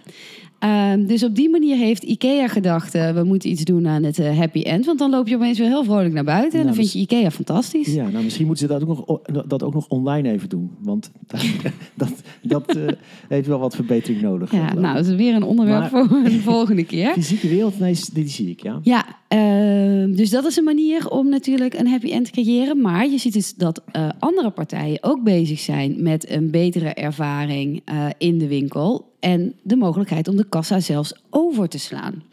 Ehm, 0.62 1.06
dus 1.06 1.24
op 1.24 1.36
die 1.36 1.50
manier 1.50 1.78
heeft 1.78 2.04
IKEA 2.04 2.48
gedacht, 2.48 2.96
eh, 2.96 3.12
we 3.14 3.24
moeten 3.24 3.50
iets 3.50 3.64
doen 3.64 3.88
aan 3.88 4.04
het 4.04 4.20
eh, 4.20 4.38
happy 4.38 4.62
end. 4.62 4.86
Want 4.86 5.00
dan 5.00 5.10
loop 5.10 5.28
je 5.28 5.36
opeens 5.36 5.58
weer 5.58 5.68
heel 5.68 5.84
vrolijk 5.84 6.14
naar 6.14 6.24
buiten. 6.24 6.60
en 6.60 6.66
Nou, 6.66 6.76
dan 6.76 6.76
vind 6.76 6.92
dus- 6.92 6.94
je 7.10 7.16
IKEA 7.18 7.32
fantastisch. 7.32 7.94
Ja, 7.94 8.10
nou 8.10 8.24
misschien 8.24 8.46
moeten 8.46 8.68
ze 8.68 8.74
dat 8.74 8.82
ook 8.88 9.08
nog, 9.08 9.22
dat 9.48 9.64
ook 9.64 9.74
nog 9.74 9.88
online 9.88 10.32
even 10.32 10.50
doen. 10.50 10.72
Want 10.80 11.12
dat, 11.96 12.12
dat 12.42 12.76
eh, 12.76 12.84
heeft 13.28 13.48
wel 13.48 13.60
wat 13.60 13.76
verbetering 13.76 14.22
nodig. 14.22 14.52
Ja, 14.52 14.74
nou, 14.74 14.96
dat 14.96 15.06
is 15.06 15.16
weer 15.16 15.36
een 15.36 15.44
onderwerp 15.44 15.92
Maar- 15.92 16.08
voor 16.08 16.18
een 16.18 16.40
volgende 16.52 16.84
keer. 16.84 17.12
Fysieke 17.14 17.48
wereld, 17.48 17.80
nee, 17.80 17.96
die 18.14 18.28
zie 18.28 18.50
ik, 18.50 18.64
ja. 18.64 18.80
Ja, 18.84 19.06
ehm, 19.28 20.12
dus 20.14 20.30
dat 20.30 20.46
is 20.46 20.58
een 20.58 20.64
manier 20.64 21.10
om 21.10 21.30
natuurlijk 21.30 21.74
een 21.74 21.88
happy 21.88 22.12
end 22.12 22.26
te 22.26 22.32
creëren. 22.32 22.82
Maar 22.82 23.10
je 23.10 23.18
ziet 23.18 23.34
dus 23.34 23.54
dat 23.56 23.82
andere 24.20 24.50
partijen 24.50 24.98
ook 25.04 25.24
bezig 25.24 25.60
zijn 25.60 26.04
met 26.04 26.30
een 26.30 26.52
betere 26.52 26.94
ervaring 26.94 27.82
in 28.18 28.38
de 28.38 28.48
winkel. 28.48 29.10
En 29.22 29.54
de 29.62 29.76
mogelijkheid 29.76 30.28
om 30.28 30.36
de 30.36 30.50
kassa 30.50 30.80
zelfs 30.80 31.14
over 31.30 31.70
te 31.70 31.80
slaan. 31.80 32.24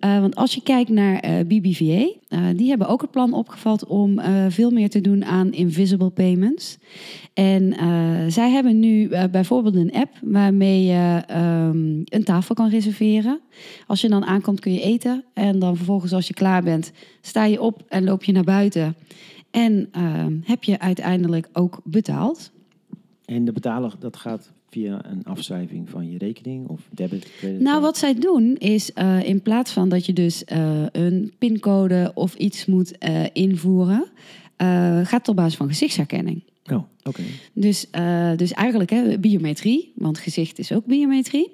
Eh, 0.00 0.20
want 0.20 0.36
als 0.36 0.54
je 0.54 0.62
kijkt 0.62 0.90
naar 0.90 1.18
eh, 1.18 1.46
BBVA, 1.46 2.10
eh, 2.28 2.40
die 2.56 2.68
hebben 2.68 2.88
ook 2.88 3.00
het 3.00 3.10
plan 3.10 3.32
opgevat 3.32 3.86
om 3.86 4.20
veel 4.48 4.70
meer 4.70 4.90
te 4.90 5.00
doen 5.00 5.24
aan 5.24 5.52
invisible 5.52 6.10
payments. 6.10 6.78
En 7.34 7.74
zij 8.32 8.50
hebben 8.50 8.78
nu 8.78 9.08
bijvoorbeeld 9.30 9.74
een 9.74 9.92
app 9.92 10.10
waarmee 10.22 10.84
je 10.84 11.22
ehm, 11.26 12.02
een 12.04 12.24
tafel 12.24 12.54
kan 12.54 12.68
reserveren. 12.68 13.40
Als 13.86 14.00
je 14.00 14.08
dan 14.08 14.24
aankomt 14.24 14.60
kun 14.60 14.72
je 14.72 14.80
eten 14.80 15.24
en 15.34 15.58
dan 15.58 15.76
vervolgens 15.76 16.12
als 16.12 16.28
je 16.28 16.34
klaar 16.34 16.62
bent 16.62 16.92
sta 17.20 17.44
je 17.44 17.60
op 17.60 17.82
en 17.88 18.04
loop 18.04 18.24
je 18.24 18.32
naar 18.32 18.44
buiten. 18.44 18.96
En 19.50 19.88
ehm, 19.92 20.36
heb 20.42 20.64
je 20.64 20.78
uiteindelijk 20.78 21.48
ook 21.52 21.80
betaald. 21.84 22.50
En 23.24 23.44
de 23.44 23.52
betaler, 23.52 23.94
dat 23.98 24.16
gaat 24.16 24.52
via 24.70 25.04
een 25.04 25.24
afschrijving 25.24 25.90
van 25.90 26.10
je 26.10 26.18
rekening 26.18 26.68
of 26.68 26.80
debit, 26.90 27.32
credit. 27.38 27.60
Nou, 27.60 27.80
wat 27.80 27.96
zij 27.98 28.14
doen 28.14 28.56
is 28.56 28.92
eh, 28.92 29.22
in 29.22 29.42
plaats 29.42 29.72
van 29.72 29.88
dat 29.88 30.06
je 30.06 30.12
dus 30.12 30.44
eh, 30.44 30.82
een 30.92 31.32
pincode 31.38 32.10
of 32.14 32.34
iets 32.34 32.66
moet 32.66 32.98
eh, 32.98 33.24
invoeren, 33.32 34.06
gaat 35.02 35.10
het 35.10 35.28
op 35.28 35.36
basis 35.36 35.56
van 35.56 35.68
gezichtsherkenning. 35.68 36.42
Oh, 36.72 36.82
oké. 37.02 37.22
Dus, 37.52 37.86
dus 38.36 38.52
eigenlijk 38.52 38.90
hè, 38.90 39.18
biometrie, 39.18 39.92
want 39.94 40.18
gezicht 40.18 40.58
is 40.58 40.72
ook 40.72 40.84
biometrie. 40.86 41.52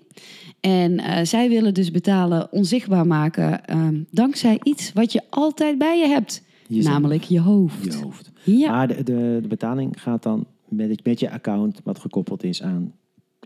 En 0.60 1.26
zij 1.26 1.48
willen 1.48 1.74
dus 1.74 1.90
betalen 1.90 2.52
onzichtbaar 2.52 3.06
maken 3.06 3.64
ehm, 3.64 4.02
dankzij 4.10 4.60
iets 4.62 4.92
wat 4.92 5.12
je 5.12 5.22
altijd 5.30 5.78
bij 5.78 5.98
je 5.98 6.06
hebt, 6.06 6.42
namelijk 6.68 7.22
je 7.22 7.40
hoofd. 7.40 7.84
Je 7.84 8.02
hoofd. 8.02 8.30
Ja, 8.44 8.70
Maar 8.70 8.88
de, 8.88 9.02
de, 9.02 9.38
de 9.42 9.48
betaling 9.48 10.02
gaat 10.02 10.22
dan 10.22 10.46
met, 10.68 11.04
met 11.04 11.20
je 11.20 11.30
account 11.30 11.80
wat 11.84 11.98
gekoppeld 11.98 12.42
is 12.42 12.62
aan 12.62 12.92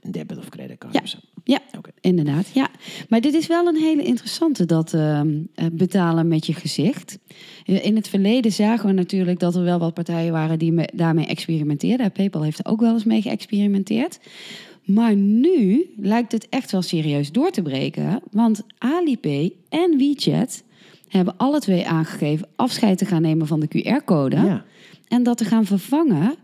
een 0.03 0.13
debit 0.13 0.39
of 0.39 0.49
creditcard. 0.49 0.95
Ja. 0.95 1.01
of 1.03 1.09
zo. 1.09 1.19
ja. 1.45 1.59
Inderdaad, 2.01 2.49
ja. 2.55 2.69
Maar 3.09 3.21
dit 3.21 3.35
is 3.35 3.47
wel 3.47 3.67
een 3.67 3.77
hele 3.77 4.03
interessante, 4.03 4.65
dat 4.65 4.95
ehm, 4.95 5.29
eh, 5.55 5.67
betalen 5.73 6.29
met 6.29 6.47
je 6.47 6.55
gezicht. 6.55 7.19
Eh, 7.67 7.85
In 7.85 7.97
het 7.97 8.09
verleden 8.09 8.53
zagen 8.53 8.87
we 8.87 8.93
natuurlijk 8.93 9.39
dat 9.41 9.55
er 9.55 9.63
wel 9.63 9.79
wat 9.79 9.95
partijen 9.95 10.33
waren 10.33 10.59
die 10.59 10.73
me- 10.73 10.89
daarmee 10.95 11.27
experimenteerden. 11.27 12.13
PayPal 12.13 12.43
heeft 12.43 12.59
er 12.59 12.67
ook 12.71 12.81
wel 12.81 12.93
eens 12.93 13.05
mee 13.05 13.23
geëxperimenteerd. 13.23 14.19
Maar 14.85 15.17
nu 15.17 15.91
lijkt 15.97 16.33
het 16.33 16.49
echt 16.49 16.71
wel 16.73 16.83
serieus 16.83 17.33
door 17.33 17.51
te 17.51 17.63
breken. 17.63 18.21
Want 18.31 18.63
Alipay 18.79 19.53
en 19.69 19.97
WeChat 19.99 20.63
hebben 21.09 21.37
alle 21.37 21.61
twee 21.61 21.87
aangegeven 21.89 22.49
afscheid 22.57 22.99
te 22.99 23.05
gaan 23.05 23.23
nemen 23.23 23.47
van 23.47 23.61
de 23.61 23.69
QR-code. 23.69 24.37
Ja, 24.37 24.65
En 25.09 25.23
dat 25.23 25.39
te 25.39 25.45
gaan 25.45 25.65
vervangen 25.65 26.35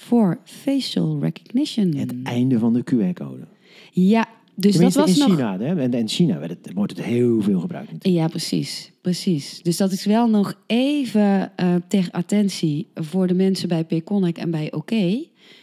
voor 0.00 0.38
facial 0.44 1.18
recognition. 1.20 1.94
het 1.94 2.14
einde 2.22 2.58
van 2.58 2.72
de 2.72 2.84
QR-code. 2.84 3.46
Ja, 3.92 4.28
dus 4.54 4.76
dat 4.76 4.94
was 4.94 5.12
in 5.12 5.18
nog... 5.18 5.36
China. 5.36 5.58
Hè? 5.58 5.80
En 5.80 5.92
in 5.92 6.08
China 6.08 6.38
werd 6.38 6.50
het, 6.50 6.72
wordt 6.74 6.96
het 6.96 7.04
heel 7.04 7.42
veel 7.42 7.60
gebruikt. 7.60 7.92
natuurlijk. 7.92 8.22
Ja, 8.22 8.28
precies. 8.28 8.92
Precies. 9.00 9.62
Dus 9.62 9.76
dat 9.76 9.92
is 9.92 10.04
wel 10.04 10.28
nog 10.28 10.54
even 10.66 11.56
eh, 11.56 11.74
ter 11.88 12.08
attentie 12.10 12.86
voor 12.94 13.26
de 13.26 13.34
mensen 13.34 13.68
bij 13.68 13.84
Payconic 13.84 14.38
en 14.38 14.50
bij 14.50 14.72
OK. 14.72 14.92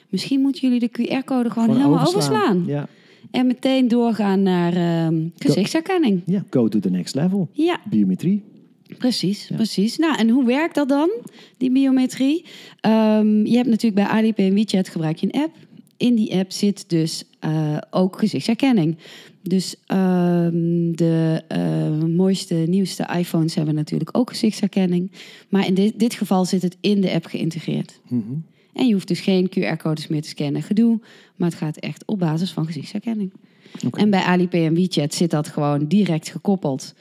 Misschien 0.10 0.41
moeten 0.41 0.62
jullie 0.62 0.79
de 0.79 0.89
QR-code 0.89 1.50
gewoon, 1.50 1.75
helemaal 1.75 2.08
overslaan. 2.08 2.63
Ja. 2.65 2.88
En 3.32 3.48
meteen 3.48 3.88
doorgaan 3.88 4.44
naar 4.44 4.74
ehm, 4.74 5.27
gezichtsherkenning. 5.38 6.22
ja, 6.25 6.44
go 6.50 6.67
to 6.67 6.79
the 6.79 6.89
next 6.89 7.15
level. 7.15 7.50
Ja, 7.51 7.79
Biometrie. 7.89 8.44
Precies, 8.98 9.50
precies. 9.56 9.98
Nou, 9.98 10.18
en 10.18 10.30
hoe 10.30 10.46
werkt 10.46 10.75
dat 10.75 10.89
dan, 10.89 11.10
die 11.58 11.72
biometrie? 11.72 12.46
Ehm, 12.82 13.46
je 13.46 13.56
hebt 13.56 13.68
natuurlijk 13.70 13.96
bij 13.96 14.18
Alipay 14.18 14.46
en 14.46 14.54
WeChat 14.54 14.89
gebruik 14.89 15.18
je 15.18 15.27
een 15.32 15.42
app. 15.42 15.56
In 15.98 16.16
die 16.16 16.34
app 16.34 16.51
zit 16.51 16.89
dus 16.89 17.24
eh, 17.39 17.77
ook 17.89 18.20
gezichtsherkenning. 18.20 18.98
Dus 19.42 19.75
ehm, 19.86 20.92
de 20.92 21.44
eh, 21.48 22.04
mooiste, 22.16 22.56
nieuwste 22.56 23.10
iPhones 23.18 23.56
hebben 23.56 23.75
natuurlijk 23.75 24.18
ook 24.18 24.30
gezichtsherkenning. 24.30 25.12
Maar 25.50 25.66
in 25.66 25.74
dit, 25.74 26.00
dit 26.00 26.13
geval 26.13 26.46
zit 26.46 26.62
het 26.62 26.77
in 26.82 27.01
de 27.01 27.12
app 27.12 27.25
geïntegreerd. 27.25 28.00
Mhm. 28.08 28.34
En 28.74 28.88
je 28.88 28.94
hoeft 28.94 29.08
dus 29.08 29.20
geen 29.20 29.50
QR-codes 29.50 30.08
meer 30.08 30.22
te 30.22 30.27
scannen, 30.27 30.63
gedoe. 30.63 31.00
Maar 31.36 31.50
het 31.50 31.58
gaat 31.58 31.77
echt 31.77 32.04
op 32.06 32.20
basis 32.20 32.51
van 32.51 32.66
gezichtsherkenning. 32.66 33.32
En 33.92 34.10
bij 34.10 34.22
Alipay 34.22 34.66
en 34.66 34.74
WeChat 34.74 35.13
zit 35.13 35.32
dat 35.32 35.48
gewoon 35.48 35.88
direct 35.88 36.30
gekoppeld 36.30 36.94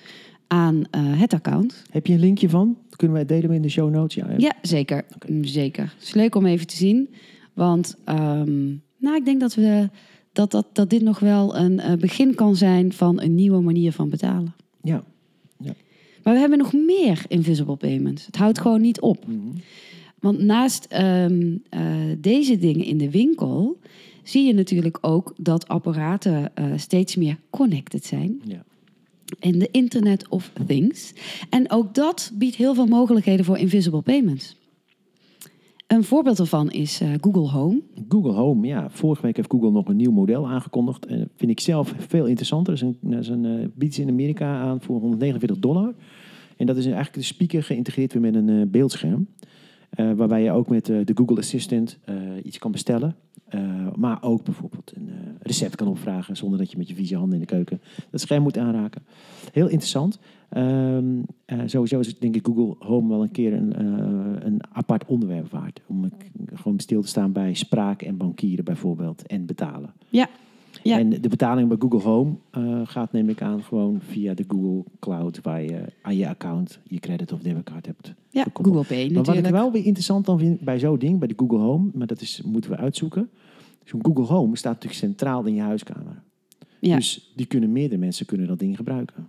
aan 0.46 0.84
eh, 0.90 1.20
het 1.20 1.32
account. 1.32 1.82
Heb 1.90 2.06
je 2.06 2.12
een 2.12 2.20
linkje 2.20 2.48
van? 2.48 2.76
Kunnen 2.90 3.16
wij 3.16 3.26
delen 3.26 3.50
in 3.50 3.62
de 3.62 3.68
show 3.68 3.90
notes? 3.90 4.14
Ja? 4.14 4.34
Ja, 4.36 4.52
zeker. 4.62 5.04
Mm, 5.28 5.44
Zeker. 5.44 5.94
Het 5.94 6.02
is 6.02 6.14
leuk 6.14 6.34
om 6.34 6.46
even 6.46 6.66
te 6.66 6.76
zien. 6.76 7.08
Want 7.52 7.96
ehm, 8.04 8.66
nou, 8.96 9.16
ik 9.16 9.24
denk 9.24 9.40
dat, 9.40 9.54
we, 9.54 9.88
dat, 10.32 10.50
dat, 10.50 10.66
dat 10.72 10.90
dit 10.90 11.02
nog 11.02 11.18
wel 11.18 11.56
een 11.56 11.80
eh, 11.80 11.96
begin 11.98 12.34
kan 12.34 12.56
zijn 12.56 12.92
van 12.92 13.20
een 13.20 13.34
nieuwe 13.34 13.60
manier 13.60 13.92
van 13.92 14.08
betalen. 14.08 14.54
ja. 14.82 15.04
Maar 16.22 16.34
we 16.34 16.40
hebben 16.40 16.58
nog 16.58 16.72
meer 16.72 17.24
invisible 17.28 17.76
payments. 17.76 18.26
Het 18.26 18.36
houdt 18.36 18.58
gewoon 18.58 18.80
niet 18.80 19.00
op. 19.00 19.26
Mhm. 19.26 19.38
Want 20.18 20.38
naast 20.38 20.84
ehm, 20.84 21.56
eh, 21.68 21.80
deze 22.18 22.58
dingen 22.58 22.84
in 22.84 22.98
de 22.98 23.10
winkel 23.10 23.78
zie 24.22 24.46
je 24.46 24.54
natuurlijk 24.54 24.98
ook 25.00 25.34
dat 25.36 25.68
apparaten 25.68 26.52
steeds 26.76 27.16
meer 27.16 27.38
connected 27.50 28.04
zijn. 28.04 28.40
ja. 28.44 28.64
In 29.38 29.58
de 29.58 29.68
Internet 29.70 30.28
of 30.28 30.52
Things. 30.66 31.12
En 31.50 31.70
ook 31.70 31.94
dat 31.94 32.30
biedt 32.34 32.56
heel 32.56 32.74
veel 32.74 32.86
mogelijkheden 32.86 33.44
voor 33.44 33.58
invisible 33.58 34.02
payments. 34.02 34.56
Een 35.86 36.04
voorbeeld 36.04 36.36
daarvan 36.36 36.70
is 36.70 37.00
eh, 37.00 37.08
Google 37.20 37.48
Home. 37.48 37.82
Google 38.08 38.32
Home, 38.32 38.66
ja. 38.66 38.90
Vorige 38.90 39.22
week 39.22 39.36
heeft 39.36 39.50
Google 39.50 39.70
nog 39.70 39.88
een 39.88 39.96
nieuw 39.96 40.10
model 40.10 40.48
aangekondigd. 40.48 41.08
Dat 41.08 41.28
vind 41.36 41.50
ik 41.50 41.60
zelf 41.60 41.94
veel 41.96 42.26
interessanter. 42.26 42.78
Dat 42.78 42.82
is 42.82 42.96
een, 43.00 43.10
dat 43.10 43.26
een 43.26 43.44
eh, 43.44 43.66
biedt 43.74 43.94
ze 43.94 44.02
in 44.02 44.08
Amerika 44.08 44.60
aan 44.60 44.80
voor 44.80 45.00
149 45.00 45.58
dollar. 45.58 45.94
En 46.56 46.66
dat 46.66 46.76
is 46.76 46.84
eigenlijk 46.84 47.14
de 47.14 47.22
speaker 47.22 47.62
geïntegreerd 47.62 48.12
weer 48.12 48.22
met 48.22 48.34
een 48.34 48.48
eh, 48.48 48.66
beeldscherm. 48.66 49.28
Eh, 49.90 50.12
waarbij 50.12 50.42
je 50.42 50.52
ook 50.52 50.68
met 50.68 50.88
eh, 50.88 51.04
de 51.04 51.16
Google 51.16 51.36
Assistant 51.36 51.98
eh, 52.04 52.14
iets 52.42 52.58
kan 52.58 52.72
bestellen. 52.72 53.16
Maar 53.94 54.22
ook 54.22 54.44
bijvoorbeeld 54.44 54.92
een 54.96 55.10
recept 55.40 55.76
kan 55.76 55.88
opvragen 55.88 56.36
zonder 56.36 56.58
dat 56.58 56.70
je 56.70 56.78
met 56.78 56.88
je 56.88 56.94
vieze 56.94 57.16
handen 57.16 57.34
in 57.34 57.40
de 57.40 57.46
keuken 57.46 57.80
dat 58.10 58.20
scherm 58.20 58.42
moet 58.42 58.58
aanraken. 58.58 59.02
Heel 59.52 59.68
interessant. 59.68 60.18
Eh, 60.48 60.98
sowieso 61.66 61.98
is 61.98 62.18
denk 62.18 62.34
ik 62.34 62.46
Google 62.46 62.74
Home 62.78 63.08
wel 63.08 63.22
een 63.22 63.30
keer 63.30 63.52
een, 63.52 63.80
een 64.46 64.60
apart 64.72 65.04
onderwerp 65.04 65.50
waard. 65.50 65.80
Om 65.86 66.10
gewoon 66.54 66.78
stil 66.80 67.02
te 67.02 67.08
staan 67.08 67.32
bij 67.32 67.54
spraak 67.54 68.02
en 68.02 68.16
bankieren 68.16 68.64
bijvoorbeeld 68.64 69.26
en 69.26 69.46
betalen. 69.46 69.92
Ja, 70.08 70.28
Ja. 70.86 70.98
En 70.98 71.10
de 71.10 71.28
betaling 71.28 71.68
bij 71.68 71.76
Google 71.80 72.10
Home 72.10 72.34
eh, 72.50 72.80
gaat 72.84 73.12
neem 73.12 73.28
ik 73.28 73.42
aan 73.42 73.62
gewoon 73.62 74.00
via 74.00 74.34
de 74.34 74.44
Google 74.48 74.84
Cloud 75.00 75.40
waar 75.42 75.62
je 75.62 75.84
aan 76.02 76.16
je 76.16 76.28
account 76.28 76.80
je 76.84 76.98
credit 76.98 77.32
of 77.32 77.40
debitcard 77.40 77.86
hebt. 77.86 78.14
ja 78.30 78.42
gekoppeld. 78.42 78.74
Google 78.74 78.88
Pay 78.88 79.04
Maar 79.04 79.14
wat 79.14 79.26
natuurlijk. 79.26 79.46
ik 79.46 79.52
wel 79.52 79.72
weer 79.72 79.84
interessant 79.84 80.26
dan 80.26 80.38
vind 80.38 80.60
bij 80.60 80.78
zo'n 80.78 80.98
ding, 80.98 81.18
bij 81.18 81.28
de 81.28 81.34
Google 81.36 81.58
Home, 81.58 81.90
maar 81.94 82.06
dat 82.06 82.20
is, 82.20 82.42
moeten 82.44 82.70
we 82.70 82.76
uitzoeken. 82.76 83.30
Zo'n 83.84 84.04
Google 84.04 84.24
Home 84.24 84.56
staat 84.56 84.72
natuurlijk 84.72 85.00
centraal 85.00 85.44
in 85.44 85.54
je 85.54 85.60
huiskamer. 85.60 86.22
Ja. 86.80 86.96
Dus 86.96 87.32
die 87.36 87.46
kunnen 87.46 87.72
meerdere 87.72 88.00
mensen 88.00 88.26
kunnen 88.26 88.46
dat 88.46 88.58
ding 88.58 88.76
gebruiken. 88.76 89.28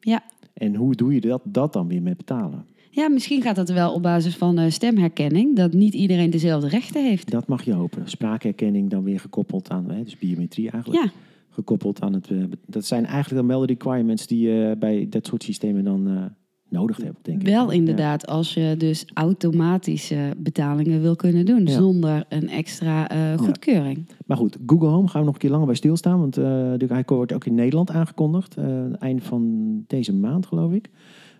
Ja. 0.00 0.22
En 0.52 0.74
hoe 0.74 0.94
doe 0.94 1.14
je 1.14 1.20
dat, 1.20 1.40
dat 1.44 1.72
dan 1.72 1.88
weer 1.88 2.02
met 2.02 2.16
betalen? 2.16 2.64
Ja, 2.94 3.08
misschien 3.08 3.42
gaat 3.42 3.56
dat 3.56 3.68
wel 3.68 3.92
op 3.94 4.02
basis 4.02 4.36
van 4.36 4.58
eh, 4.58 4.70
stemherkenning. 4.70 5.56
Dat 5.56 5.72
niet 5.72 5.94
iedereen 5.94 6.30
dezelfde 6.30 6.68
rechten 6.68 7.04
heeft. 7.04 7.30
Dat 7.30 7.46
mag 7.48 7.62
je 7.64 7.72
hopen. 7.72 8.02
Spraakherkenning 8.08 8.90
dan 8.90 9.02
weer 9.04 9.20
gekoppeld 9.20 9.70
aan, 9.70 9.90
hè, 9.90 10.02
dus 10.02 10.18
biometrie 10.18 10.70
eigenlijk. 10.70 11.04
Ja, 11.04 11.10
Gekoppeld 11.50 12.00
aan 12.00 12.12
het. 12.12 12.30
eh, 12.30 12.38
dat 12.66 12.84
zijn 12.84 13.04
eigenlijk 13.06 13.34
dan 13.36 13.46
wel 13.46 13.60
de 13.60 13.66
requirements 13.66 14.26
die 14.26 14.48
je 14.48 14.76
bij 14.78 15.06
dat 15.10 15.26
soort 15.26 15.42
systemen 15.42 15.84
dan 15.84 16.08
eh, 16.08 16.22
nodig 16.68 16.96
hebt, 16.96 17.18
denk 17.24 17.40
ik. 17.40 17.46
wel 17.48 17.70
Ja. 17.70 17.76
inderdaad. 17.76 18.26
Als 18.26 18.54
je 18.54 18.74
dus 18.78 19.04
automatische 19.14 20.32
betalingen 20.36 21.00
wil 21.00 21.16
kunnen 21.16 21.46
doen. 21.46 21.66
Ja. 21.66 21.72
Zonder 21.72 22.24
een 22.28 22.48
extra 22.48 23.08
eh, 23.08 23.38
goedkeuring. 23.38 24.06
Maar 24.26 24.36
goed, 24.36 24.56
Google 24.66 24.88
Home 24.88 25.08
gaan 25.08 25.20
we 25.20 25.26
nog 25.26 25.34
een 25.34 25.40
keer 25.40 25.50
langer 25.50 25.66
bij 25.66 25.74
stilstaan. 25.74 26.18
Want 26.20 26.36
eh, 26.36 26.44
de- 26.76 26.86
hij 26.88 27.02
wordt 27.06 27.32
ook 27.32 27.44
in 27.44 27.54
Nederland 27.54 27.90
aangekondigd. 27.90 28.56
eh 28.56 29.02
eind 29.02 29.22
van 29.22 29.64
deze 29.86 30.14
maand, 30.14 30.46
geloof 30.46 30.72
ik. 30.72 30.90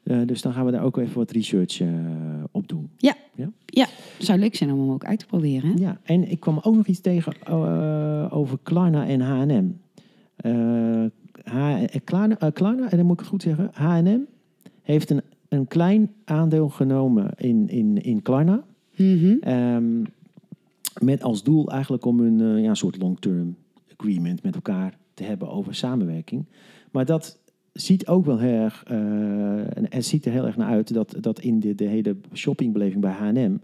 Eh, 0.05 0.19
dus 0.27 0.43
dan 0.43 0.53
gaan 0.53 0.65
we 0.65 0.71
daar 0.71 0.83
ook 0.83 0.97
even 0.97 1.17
wat 1.17 1.31
research 1.31 1.81
eh, 1.81 1.89
op 2.51 2.69
doen. 2.69 2.91
Ja, 3.67 3.87
zou 4.19 4.39
leuk 4.39 4.55
zijn 4.55 4.73
om 4.73 4.81
hem 4.81 4.91
ook 4.91 5.05
uit 5.05 5.19
te 5.19 5.27
proberen. 5.27 5.71
Hè? 5.71 5.83
Ja, 5.83 5.99
en 6.03 6.31
ik 6.31 6.41
kwam 6.41 6.59
ook 6.63 6.75
nog 6.77 6.87
iets 6.87 7.01
tegen 7.01 7.33
eh, 7.47 8.27
over 8.31 8.59
Klarna 8.63 9.07
en 9.07 9.21
H&M. 9.21 9.71
Klarna, 12.05 12.51
Klarna, 12.53 12.91
en 12.91 12.97
dan 12.97 13.07
moet 13.07 13.15
ik 13.15 13.21
het 13.21 13.29
goed 13.29 13.43
zeggen, 13.43 13.71
H&M 13.73 14.21
heeft 14.83 15.11
een, 15.11 15.23
een 15.49 15.67
klein 15.67 16.11
aandeel 16.25 16.69
genomen 16.69 17.31
in, 17.37 17.69
in, 17.69 18.03
in 18.03 18.23
Klarna. 18.23 18.65
Mhm. 18.97 19.37
Ehm, 19.41 20.03
met 21.01 21.23
als 21.23 21.43
doel 21.43 21.71
eigenlijk 21.71 22.05
om 22.05 22.21
een 22.21 22.63
ja, 22.63 22.75
soort 22.75 22.99
long-term 22.99 23.57
agreement 23.97 24.43
met 24.43 24.55
elkaar 24.55 24.99
te 25.15 25.23
hebben 25.23 25.51
over 25.51 25.75
samenwerking. 25.75 26.45
Maar 26.91 27.05
dat 27.05 27.39
ziet 27.75 28.07
ook 28.07 28.25
wel 28.25 28.39
heel 28.39 28.61
erg, 28.61 28.83
eh, 28.87 28.97
en 29.77 29.87
het 29.89 30.07
ziet 30.07 30.27
er 30.27 30.33
heel 30.33 30.47
erg 30.47 30.57
naar 30.57 30.69
uit 30.69 30.95
dat, 30.95 31.17
dat 31.21 31.41
in 31.41 31.61
de, 31.61 31.75
de 31.75 31.85
hele 31.85 32.17
shoppingbeleving 32.33 33.01
bij 33.01 33.13
H&M 33.13 33.57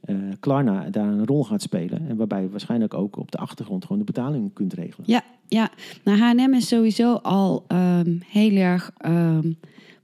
eh, 0.00 0.16
Klarna 0.40 0.90
daar 0.90 1.08
een 1.08 1.26
rol 1.26 1.44
gaat 1.44 1.62
spelen. 1.62 2.08
En 2.08 2.16
waarbij 2.16 2.42
je 2.42 2.48
waarschijnlijk 2.48 2.94
ook 2.94 3.16
op 3.16 3.30
de 3.30 3.38
achtergrond 3.38 3.82
gewoon 3.82 3.98
de 3.98 4.04
betaling 4.04 4.52
kunt 4.52 4.72
regelen. 4.72 5.06
Ja, 5.10 5.22
ja. 5.48 5.70
Nou, 6.04 6.18
H&M 6.18 6.54
is 6.54 6.68
sowieso 6.68 7.14
al 7.14 7.64
ehm, 7.66 8.16
heel 8.26 8.56
erg 8.56 8.90
ehm, 8.96 9.52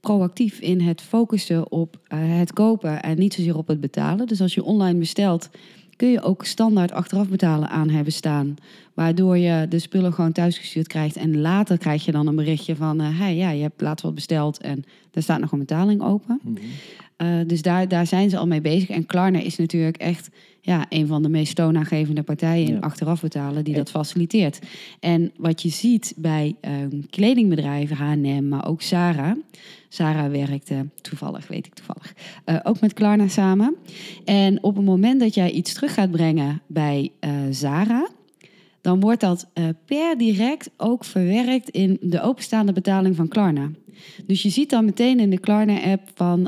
proactief 0.00 0.60
in 0.60 0.80
het 0.80 1.00
focussen 1.00 1.72
op 1.72 1.98
eh, 2.06 2.18
het 2.38 2.52
kopen 2.52 3.02
en 3.02 3.18
niet 3.18 3.34
zozeer 3.34 3.56
op 3.56 3.68
het 3.68 3.80
betalen. 3.80 4.26
Dus 4.26 4.40
als 4.40 4.54
je 4.54 4.64
online 4.64 4.98
bestelt, 4.98 5.50
kun 6.00 6.10
je 6.10 6.22
ook 6.22 6.44
standaard 6.44 6.92
achteraf 6.92 7.28
betalen 7.28 7.68
aan 7.68 7.88
hebben 7.88 8.12
staan. 8.12 8.56
Waardoor 8.94 9.38
je 9.38 9.66
de 9.68 9.78
spullen 9.78 10.12
gewoon 10.12 10.32
thuisgestuurd 10.32 10.86
krijgt. 10.86 11.16
En 11.16 11.40
later 11.40 11.78
krijg 11.78 12.04
je 12.04 12.12
dan 12.12 12.26
een 12.26 12.36
berichtje 12.36 12.76
van... 12.76 13.00
eh 13.00 13.18
hey, 13.18 13.36
ja, 13.36 13.50
je 13.50 13.62
hebt 13.62 13.80
laatst 13.80 14.04
wat 14.04 14.14
besteld 14.14 14.60
en 14.60 14.84
er 15.12 15.22
staat 15.22 15.40
nog 15.40 15.52
een 15.52 15.58
betaling 15.58 16.02
open. 16.02 16.40
Mhm. 16.42 16.56
Eh, 17.16 17.28
dus 17.46 17.62
daar, 17.62 17.88
daar 17.88 18.06
zijn 18.06 18.30
ze 18.30 18.36
al 18.36 18.46
mee 18.46 18.60
bezig. 18.60 18.88
En 18.88 19.06
Klarna 19.06 19.38
is 19.40 19.56
natuurlijk 19.56 19.96
echt 19.96 20.28
ja, 20.60 20.86
een 20.88 21.06
van 21.06 21.22
de 21.22 21.28
meest 21.28 21.54
toonaangevende 21.56 22.22
partijen 22.22 22.66
in 22.66 22.74
Ja. 22.74 22.80
achteraf 22.80 23.20
betalen 23.20 23.64
die 23.64 23.74
dat 23.74 23.90
faciliteert. 23.90 24.58
En 25.00 25.32
wat 25.36 25.62
je 25.62 25.68
ziet 25.68 26.12
bij 26.16 26.56
ehm, 26.60 27.00
kledingbedrijven, 27.10 27.96
H&M, 27.96 28.48
maar 28.48 28.66
ook 28.66 28.82
Zara. 28.82 29.36
Zara 29.90 30.30
werkte 30.30 30.88
toevallig, 31.00 31.48
weet 31.48 31.66
ik 31.66 31.74
toevallig, 31.74 32.14
eh, 32.44 32.56
ook 32.62 32.80
met 32.80 32.92
Klarna 32.92 33.28
samen. 33.28 33.76
En 34.24 34.62
op 34.62 34.76
het 34.76 34.84
moment 34.84 35.20
dat 35.20 35.34
jij 35.34 35.50
iets 35.50 35.72
terug 35.72 35.94
gaat 35.94 36.10
brengen 36.10 36.62
bij 36.66 37.12
eh, 37.20 37.30
Zara, 37.50 38.08
dan 38.80 39.00
wordt 39.00 39.20
dat 39.20 39.50
eh, 39.52 39.64
per 39.84 40.18
direct 40.18 40.70
ook 40.76 41.04
verwerkt 41.04 41.68
in 41.68 41.98
de 42.00 42.22
openstaande 42.22 42.72
betaling 42.72 43.16
van 43.16 43.28
Klarna. 43.28 43.70
Dus 44.26 44.42
je 44.42 44.50
ziet 44.50 44.70
dan 44.70 44.84
meteen 44.84 45.20
in 45.20 45.30
de 45.30 45.38
Klarna-app 45.38 46.10
van, 46.14 46.42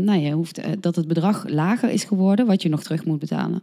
nou, 0.00 0.12
je 0.12 0.32
hoeft, 0.32 0.60
dat 0.82 0.96
het 0.96 1.08
bedrag 1.08 1.48
lager 1.48 1.90
is 1.90 2.04
geworden 2.04 2.46
wat 2.46 2.62
je 2.62 2.68
nog 2.68 2.82
terug 2.82 3.04
moet 3.04 3.18
betalen. 3.18 3.62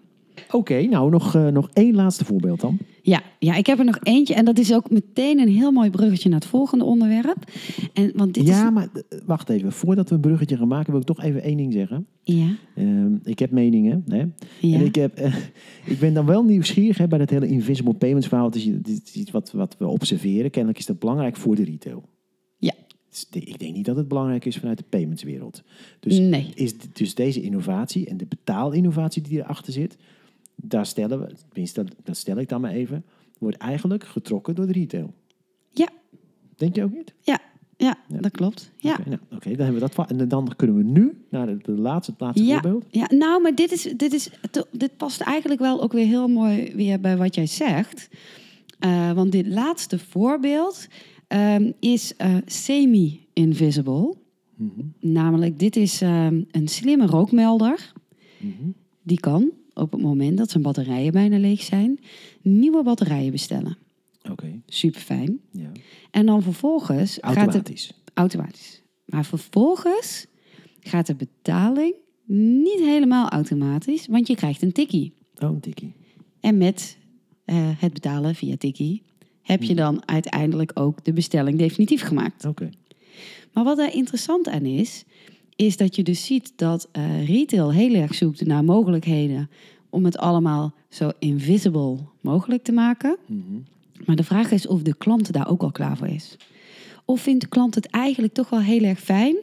Oké, 0.55 0.81
nou 0.81 1.09
nog, 1.09 1.35
eh, 1.35 1.47
nog 1.47 1.69
één 1.73 1.95
laatste 1.95 2.25
voorbeeld 2.25 2.59
dan. 2.61 2.77
Ja, 3.01 3.21
ja, 3.39 3.55
ik 3.55 3.65
heb 3.65 3.79
er 3.79 3.85
nog 3.85 3.99
eentje 4.03 4.33
en 4.33 4.45
dat 4.45 4.59
is 4.59 4.73
ook 4.73 4.89
meteen 4.89 5.39
een 5.39 5.47
heel 5.49 5.71
mooi 5.71 5.89
bruggetje 5.89 6.29
naar 6.29 6.39
het 6.39 6.47
volgende 6.47 6.83
onderwerp. 6.85 7.51
En, 7.93 8.11
want 8.15 8.33
dit 8.33 8.47
ja, 8.47 8.65
is... 8.67 8.73
maar 8.73 8.87
eh, 8.93 9.19
wacht 9.25 9.49
even. 9.49 9.71
Voordat 9.71 10.09
we 10.09 10.15
een 10.15 10.21
bruggetje 10.21 10.57
gaan 10.57 10.67
maken, 10.67 10.91
wil 10.91 10.99
ik 11.01 11.07
toch 11.07 11.21
even 11.21 11.41
één 11.41 11.57
ding 11.57 11.73
zeggen. 11.73 12.07
Ja, 12.23 12.47
Ehm, 12.75 13.15
ik 13.23 13.39
heb 13.39 13.51
meningen. 13.51 14.03
Hè? 14.07 14.17
ja. 14.59 14.77
En 14.77 14.85
ik, 14.85 14.95
heb, 14.95 15.15
eh, 15.17 15.35
ik 15.93 15.99
ben 15.99 16.13
dan 16.13 16.25
wel 16.25 16.43
nieuwsgierig 16.43 16.97
hè, 16.97 17.07
bij 17.07 17.17
dat 17.19 17.29
hele 17.29 17.47
invisible 17.47 17.93
payments 17.93 18.27
verhaal. 18.27 18.45
Het 18.45 18.55
is, 18.55 18.65
iets 19.13 19.31
wat, 19.31 19.51
wat 19.51 19.75
we 19.79 19.87
observeren. 19.87 20.51
Kennelijk 20.51 20.79
is 20.79 20.85
dat 20.85 20.99
belangrijk 20.99 21.35
voor 21.35 21.55
de 21.55 21.63
retail. 21.63 22.03
Ja. 22.57 22.73
is- 23.11 23.27
ik 23.31 23.59
denk 23.59 23.75
niet 23.75 23.85
dat 23.85 23.95
het 23.95 24.07
belangrijk 24.07 24.45
is 24.45 24.57
vanuit 24.57 24.77
de 24.77 24.83
paymentswereld. 24.89 25.63
Dus, 25.99 26.19
Nee. 26.19 26.51
is, 26.53 26.73
dus 26.93 27.15
deze 27.15 27.41
innovatie 27.41 28.05
en 28.07 28.17
de 28.17 28.25
betaalinnovatie 28.25 29.21
die 29.21 29.37
erachter 29.39 29.73
zit, 29.73 29.97
daar 30.55 30.85
stellen 30.85 31.19
we, 31.19 31.33
tenminste, 31.49 31.85
dat, 32.03 32.17
stel 32.17 32.37
ik 32.37 32.49
dan 32.49 32.61
maar 32.61 32.71
even, 32.71 33.03
wordt 33.39 33.57
eigenlijk 33.57 34.03
getrokken 34.03 34.55
door 34.55 34.65
de 34.67 34.71
retail. 34.73 35.13
Ja. 35.69 35.87
Denk 36.55 36.75
je 36.75 36.83
ook 36.83 36.93
niet? 36.93 37.13
Ja, 37.21 37.39
ja, 37.77 37.97
Ja. 38.07 38.17
dat 38.19 38.31
klopt. 38.31 38.71
Ja. 38.77 38.93
Oké, 38.93 39.09
nou, 39.09 39.21
oké, 39.31 39.49
dan 39.55 39.65
hebben 39.65 39.81
we 39.81 39.89
dat. 39.95 40.11
En 40.11 40.27
dan 40.27 40.53
kunnen 40.55 40.75
we 40.77 40.83
nu 40.83 41.25
naar 41.29 41.45
de, 41.45 41.57
de 41.61 41.71
laatste, 41.71 42.11
het 42.11 42.21
laatste 42.21 42.43
Ja, 42.45 42.53
voorbeeld. 42.61 42.85
ja, 42.89 43.07
nou, 43.09 43.41
maar 43.41 43.55
dit, 43.55 43.71
is, 43.71 43.93
dit, 43.97 44.13
is, 44.13 44.29
dit 44.71 44.97
past 44.97 45.21
eigenlijk 45.21 45.61
wel 45.61 45.81
ook 45.81 45.91
weer 45.93 46.05
heel 46.07 46.27
mooi 46.27 46.71
weer 46.75 46.99
bij 46.99 47.17
wat 47.17 47.35
jij 47.35 47.45
zegt. 47.47 48.09
Eh, 48.79 49.11
want 49.11 49.31
dit 49.31 49.47
laatste 49.47 49.99
voorbeeld 49.99 50.87
ehm, 51.27 51.71
is 51.79 52.15
eh, 52.15 52.35
semi-invisible. 52.45 54.15
Mhm, 54.55 54.81
Namelijk, 54.99 55.59
dit 55.59 55.75
is 55.75 56.01
ehm, 56.01 56.41
een 56.51 56.67
slimme 56.67 57.05
rookmelder. 57.05 57.93
mhm. 58.39 58.69
Die 59.03 59.19
kan 59.19 59.51
op 59.75 59.91
het 59.91 60.01
moment 60.01 60.37
dat 60.37 60.49
zijn 60.51 60.63
batterijen 60.63 61.11
bijna 61.11 61.37
leeg 61.37 61.61
zijn, 61.61 61.99
nieuwe 62.41 62.83
batterijen 62.83 63.31
bestellen. 63.31 63.77
Oké, 64.31 64.61
Super 64.65 65.01
fijn. 65.01 65.39
ja. 65.51 65.71
En 66.11 66.25
dan 66.25 66.41
vervolgens 66.41 67.17
gaat 67.21 67.35
het 67.35 67.37
Automatisch. 67.37 67.91
automatisch. 68.13 68.81
Maar 69.05 69.25
vervolgens 69.25 70.25
gaat 70.79 71.07
de 71.07 71.15
betaling 71.15 71.93
niet 72.63 72.79
helemaal 72.79 73.29
automatisch, 73.29 74.07
want 74.07 74.27
je 74.27 74.35
krijgt 74.35 74.61
een 74.61 74.71
tikkie. 74.71 75.13
Oh, 75.37 75.49
een 75.49 75.59
tikkie. 75.59 75.93
En 76.39 76.57
met 76.57 76.97
eh, 77.45 77.55
het 77.79 77.93
betalen 77.93 78.35
via 78.35 78.57
tikkie 78.57 79.03
heb 79.41 79.63
je 79.63 79.75
dan 79.75 80.07
uiteindelijk 80.07 80.71
ook 80.73 81.03
de 81.03 81.13
bestelling 81.13 81.57
definitief 81.57 82.01
gemaakt. 82.01 82.45
Oké. 82.45 82.69
Maar 83.53 83.63
wat 83.63 83.77
daar 83.77 83.93
interessant 83.93 84.47
aan 84.47 84.65
is, 84.65 85.03
is 85.55 85.77
dat 85.77 85.95
je 85.95 86.03
dus 86.03 86.25
ziet 86.25 86.53
dat 86.55 86.87
eh, 86.91 87.27
retail 87.27 87.71
heel 87.73 87.93
erg 87.93 88.15
zoekt 88.15 88.45
naar 88.45 88.63
mogelijkheden 88.63 89.49
om 89.89 90.05
het 90.05 90.17
allemaal 90.17 90.73
zo 90.89 91.11
invisible 91.19 91.97
mogelijk 92.21 92.63
te 92.63 92.71
maken. 92.71 93.17
Mhm. 93.25 93.41
Maar 94.05 94.15
de 94.15 94.23
vraag 94.23 94.51
is 94.51 94.67
of 94.67 94.81
de 94.81 94.95
klant 94.97 95.31
daar 95.31 95.49
ook 95.49 95.61
al 95.63 95.71
klaar 95.71 95.97
voor 95.97 96.07
is. 96.07 96.37
Of 97.05 97.21
vindt 97.21 97.41
de 97.41 97.47
klant 97.47 97.75
het 97.75 97.85
eigenlijk 97.89 98.33
toch 98.33 98.49
wel 98.49 98.59
heel 98.59 98.83
erg 98.83 98.99
fijn 98.99 99.35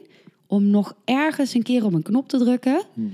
om 0.47 0.67
nog 0.67 0.95
ergens 1.05 1.53
een 1.53 1.63
keer 1.63 1.85
op 1.85 1.93
een 1.93 2.01
knop 2.01 2.27
te 2.29 2.37
drukken 2.37 2.83
Mhm. 2.93 3.07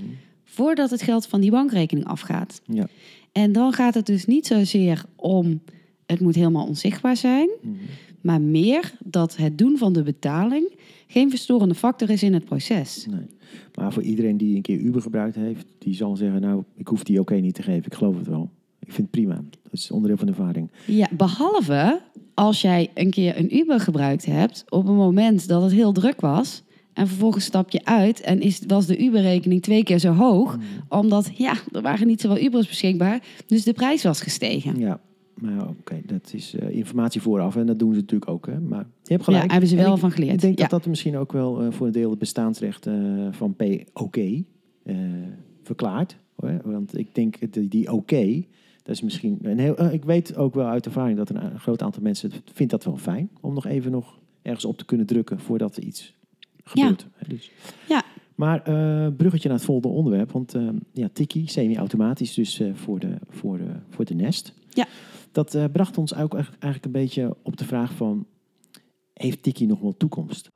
voordat 0.44 0.90
het 0.90 1.02
geld 1.02 1.26
van 1.26 1.40
die 1.40 1.50
bankrekening 1.50 2.06
afgaat. 2.06 2.60
Ja. 2.66 2.88
En 3.32 3.52
dan 3.52 3.72
gaat 3.72 3.94
het 3.94 4.06
dus 4.06 4.26
niet 4.26 4.46
zozeer 4.46 5.04
om 5.16 5.60
het 6.06 6.20
moet 6.20 6.34
helemaal 6.34 6.66
onzichtbaar 6.66 7.16
zijn, 7.16 7.48
Mhm. 7.60 7.74
Maar 8.20 8.40
meer 8.40 8.92
dat 9.04 9.36
het 9.36 9.58
doen 9.58 9.78
van 9.78 9.92
de 9.92 10.02
betaling 10.02 10.72
geen 11.06 11.30
verstorende 11.30 11.74
factor 11.74 12.10
is 12.10 12.22
in 12.22 12.34
het 12.34 12.44
proces. 12.44 13.06
Nee. 13.10 13.26
Maar 13.74 13.92
voor 13.92 14.02
iedereen 14.02 14.36
die 14.36 14.56
een 14.56 14.62
keer 14.62 14.78
Uber 14.78 15.02
gebruikt 15.02 15.34
heeft, 15.34 15.66
die 15.78 15.94
zal 15.94 16.16
zeggen, 16.16 16.40
nou, 16.40 16.62
ik 16.76 16.88
hoef 16.88 17.02
die 17.02 17.20
oké 17.20 17.34
niet 17.34 17.54
te 17.54 17.62
geven. 17.62 17.84
Ik 17.86 17.94
geloof 17.94 18.16
het 18.16 18.26
wel. 18.26 18.50
Ik 18.78 18.92
vind 18.92 18.98
het 18.98 19.10
prima. 19.10 19.34
Dat 19.62 19.72
is 19.72 19.90
onderdeel 19.90 20.16
van 20.16 20.26
de 20.26 20.32
ervaring. 20.32 20.70
Ja, 20.86 21.08
behalve 21.10 22.00
als 22.34 22.60
jij 22.60 22.90
een 22.94 23.10
keer 23.10 23.38
een 23.38 23.56
Uber 23.56 23.80
gebruikt 23.80 24.24
hebt 24.24 24.64
op 24.68 24.88
een 24.88 24.94
moment 24.94 25.48
dat 25.48 25.62
het 25.62 25.72
heel 25.72 25.92
druk 25.92 26.20
was. 26.20 26.62
En 26.92 27.06
vervolgens 27.06 27.44
stap 27.44 27.70
je 27.70 27.84
uit 27.84 28.20
en 28.20 28.40
is, 28.40 28.60
was 28.66 28.86
de 28.86 28.98
Uber-rekening 28.98 29.62
twee 29.62 29.82
keer 29.82 29.98
zo 29.98 30.12
hoog. 30.12 30.58
Omdat, 30.88 31.30
ja, 31.34 31.54
er 31.72 31.82
waren 31.82 32.06
niet 32.06 32.20
zoveel 32.20 32.44
Ubers 32.44 32.68
beschikbaar. 32.68 33.22
Dus 33.46 33.64
de 33.64 33.72
prijs 33.72 34.02
was 34.02 34.20
gestegen. 34.20 34.78
Ja, 34.78 35.00
maar 35.40 35.52
ja, 35.52 35.66
oké, 35.78 36.00
dat 36.06 36.32
is 36.32 36.54
eh, 36.54 36.70
informatie 36.70 37.20
vooraf 37.20 37.56
en 37.56 37.66
dat 37.66 37.78
doen 37.78 37.94
ze 37.94 38.00
natuurlijk 38.00 38.30
ook. 38.30 38.46
Hè? 38.46 38.60
Maar 38.60 38.86
je 39.02 39.12
hebt 39.12 39.26
Ja, 39.26 39.32
gelijk. 39.32 39.50
hebben 39.50 39.68
ze 39.68 39.76
wel 39.76 39.94
ik, 39.94 40.00
van 40.00 40.10
geleerd. 40.10 40.34
Ik 40.34 40.40
denk 40.40 40.58
ja. 40.58 40.66
dat 40.66 40.70
dat 40.70 40.86
misschien 40.88 41.16
ook 41.16 41.32
wel 41.32 41.62
eh, 41.62 41.72
voor 41.72 41.86
een 41.86 41.92
deel 41.92 42.10
het 42.10 42.18
bestaansrecht 42.18 42.86
eh, 42.86 42.94
van 43.30 43.54
POK 43.54 44.16
eh 44.16 44.96
verklaart. 45.62 46.16
Hoor. 46.34 46.60
Want 46.64 46.98
ik 46.98 47.14
denk 47.14 47.52
dat 47.52 47.70
die 47.70 47.92
oké, 47.92 48.44
dat 48.82 48.94
is 48.94 49.02
misschien 49.02 49.38
een 49.42 49.58
heel. 49.58 49.92
ik 49.92 50.04
weet 50.04 50.36
ook 50.36 50.54
wel 50.54 50.66
uit 50.66 50.86
ervaring 50.86 51.16
dat 51.16 51.30
een, 51.30 51.58
groot 51.58 51.82
aantal 51.82 52.02
mensen 52.02 52.30
vindt 52.52 52.72
dat 52.72 52.84
wel 52.84 52.96
fijn 52.96 53.30
om 53.40 53.54
nog 53.54 53.66
even 53.66 53.90
nog 53.90 54.18
ergens 54.42 54.64
op 54.64 54.78
te 54.78 54.84
kunnen 54.84 55.06
drukken 55.06 55.40
voordat 55.40 55.76
er 55.76 55.82
iets 55.82 56.14
gebeurt. 56.64 57.06
Hè, 57.14 57.28
Dus. 57.28 57.50
Ja. 57.88 58.02
Maar 58.34 58.62
bruggetje 59.12 59.48
naar 59.48 59.56
het 59.56 59.66
volgende 59.66 59.96
onderwerp, 59.96 60.32
want 60.32 60.54
ja, 60.92 61.08
Tiki, 61.12 61.46
semi-automatisch, 61.46 62.34
dus 62.34 62.62
voor, 62.74 62.98
de, 62.98 63.14
voor, 63.28 63.58
de, 63.58 63.70
voor 63.88 64.04
de 64.04 64.14
Nest. 64.14 64.54
Ja. 64.68 64.86
Dat 65.32 65.54
eh, 65.54 65.64
bracht 65.72 65.98
ons 65.98 66.14
ook 66.14 66.34
eigenlijk 66.34 66.84
een 66.84 66.90
beetje 66.90 67.36
op 67.42 67.56
de 67.56 67.64
vraag 67.64 67.92
van, 67.92 68.26
heeft 69.14 69.42
Tiki 69.42 69.66
nog 69.66 69.80
wel 69.80 69.96
toekomst? 69.96 70.50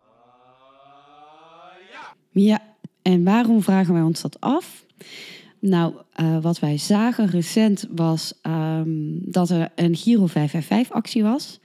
Ja, 2.30 2.62
en 3.02 3.24
waarom 3.24 3.62
vragen 3.62 3.94
wij 3.94 4.02
ons 4.02 4.20
dat 4.20 4.40
af? 4.40 4.87
Nou, 5.58 5.94
eh, 6.12 6.42
wat 6.42 6.58
wij 6.58 6.78
zagen 6.78 7.26
recent 7.26 7.87
was 7.90 8.34
ehm, 8.42 8.88
dat 9.20 9.50
er 9.50 9.72
een 9.74 9.96
Giro 9.96 10.26
555-actie 10.26 11.22
was. 11.22 11.60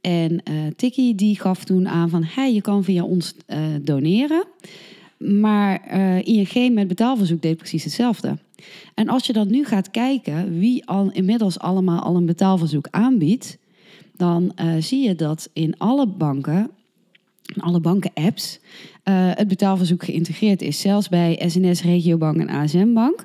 En 0.00 0.42
eh 0.42 0.54
Tikkie 0.76 1.14
die 1.14 1.40
gaf 1.40 1.64
toen 1.64 1.88
aan 1.88 2.10
van... 2.10 2.24
Hey, 2.24 2.54
je 2.54 2.60
kan 2.60 2.84
via 2.84 3.04
ons 3.04 3.34
doneren. 3.82 4.46
Maar 5.18 5.94
ING 6.24 6.74
met 6.74 6.88
betaalverzoek 6.88 7.42
deed 7.42 7.56
precies 7.56 7.84
hetzelfde. 7.84 8.38
En 8.94 9.08
als 9.08 9.26
je 9.26 9.32
dan 9.32 9.50
nu 9.50 9.64
gaat 9.64 9.90
kijken 9.90 10.58
wie 10.58 10.86
al 10.86 11.10
inmiddels 11.12 11.58
allemaal 11.58 12.00
al 12.00 12.16
een 12.16 12.26
betaalverzoek 12.26 12.88
aanbiedt... 12.90 13.58
dan 14.16 14.52
eh, 14.54 14.74
zie 14.78 15.08
je 15.08 15.14
dat 15.14 15.50
in 15.52 15.78
alle 15.78 16.06
banken, 16.06 16.70
in 17.54 17.62
alle 17.62 17.80
banken-apps... 17.80 18.60
eh, 19.02 19.30
het 19.34 19.48
betaalverzoek 19.48 20.04
geïntegreerd 20.04 20.62
is. 20.62 20.80
Zelfs 20.80 21.08
bij 21.08 21.42
SNS, 21.46 21.82
Regiobank 21.82 22.36
en 22.36 22.48
ASM 22.48 22.92
Bank... 22.92 23.22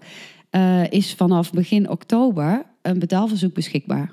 eh, 0.49 0.91
is 0.91 1.13
vanaf 1.13 1.51
begin 1.51 1.89
oktober 1.89 2.65
een 2.81 2.99
betaalverzoek 2.99 3.53
beschikbaar. 3.53 4.11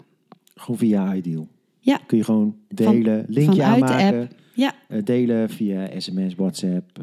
Gewoon 0.55 0.79
via 0.79 1.15
Ideal. 1.15 1.49
Ja. 1.81 2.01
Kun 2.07 2.19
je 2.19 2.25
gewoon 2.25 2.57
delen, 2.69 3.25
linkje 3.29 3.63
vanuit 3.63 3.87
de 3.87 3.93
aanmaken. 3.93 4.31
Ja, 4.55 4.75
delen 5.05 5.51
via 5.51 5.91
sms, 5.99 6.35
WhatsApp, 6.35 7.01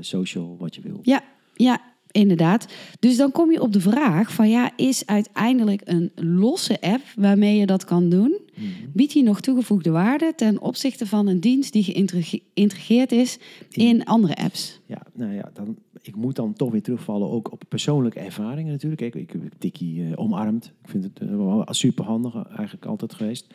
social, 0.00 0.56
wat 0.58 0.74
je 0.74 0.80
wil. 0.80 0.98
Ja, 1.02 1.22
ja, 1.54 1.80
inderdaad. 2.12 2.66
Dus 2.98 3.16
dan 3.16 3.32
kom 3.32 3.50
je 3.50 3.60
op 3.60 3.72
de 3.72 3.80
vraag 3.80 4.32
van 4.32 4.48
ja, 4.48 4.70
is 4.76 5.06
uiteindelijk 5.06 5.80
een 5.84 6.10
losse 6.14 6.80
app 6.80 7.02
waarmee 7.16 7.56
je 7.56 7.66
dat 7.66 7.84
kan 7.84 8.08
doen, 8.08 8.40
Mhm. 8.54 8.68
biedt 8.92 9.12
die 9.12 9.22
nog 9.22 9.40
toegevoegde 9.40 9.90
waarde 9.90 10.32
ten 10.36 10.60
opzichte 10.60 11.06
van 11.06 11.26
een 11.26 11.40
dienst 11.40 11.72
die 11.72 11.82
geïntegreerd 11.82 13.12
is 13.12 13.38
in 13.70 14.04
andere 14.04 14.36
apps? 14.36 14.80
Ja, 14.86 15.02
nou 15.12 15.34
ja, 15.34 15.50
dan, 15.54 15.76
ik 16.02 16.16
moet 16.16 16.36
dan 16.36 16.52
toch 16.52 16.70
weer 16.70 16.82
terugvallen 16.82 17.30
ook 17.30 17.52
op 17.52 17.62
persoonlijke 17.68 18.20
ervaringen 18.20 18.72
natuurlijk. 18.72 19.00
Ik, 19.00 19.14
ik 19.14 19.30
heb 19.32 19.52
Tikkie 19.58 20.04
eh, 20.04 20.12
omarmd. 20.14 20.72
Ik 20.82 20.90
vind 20.90 21.04
het 21.04 21.20
uh, 21.22 21.28
wel 21.36 21.64
super 21.70 22.04
handig 22.04 22.34
eigenlijk 22.48 22.86
altijd 22.86 23.14
geweest. 23.14 23.46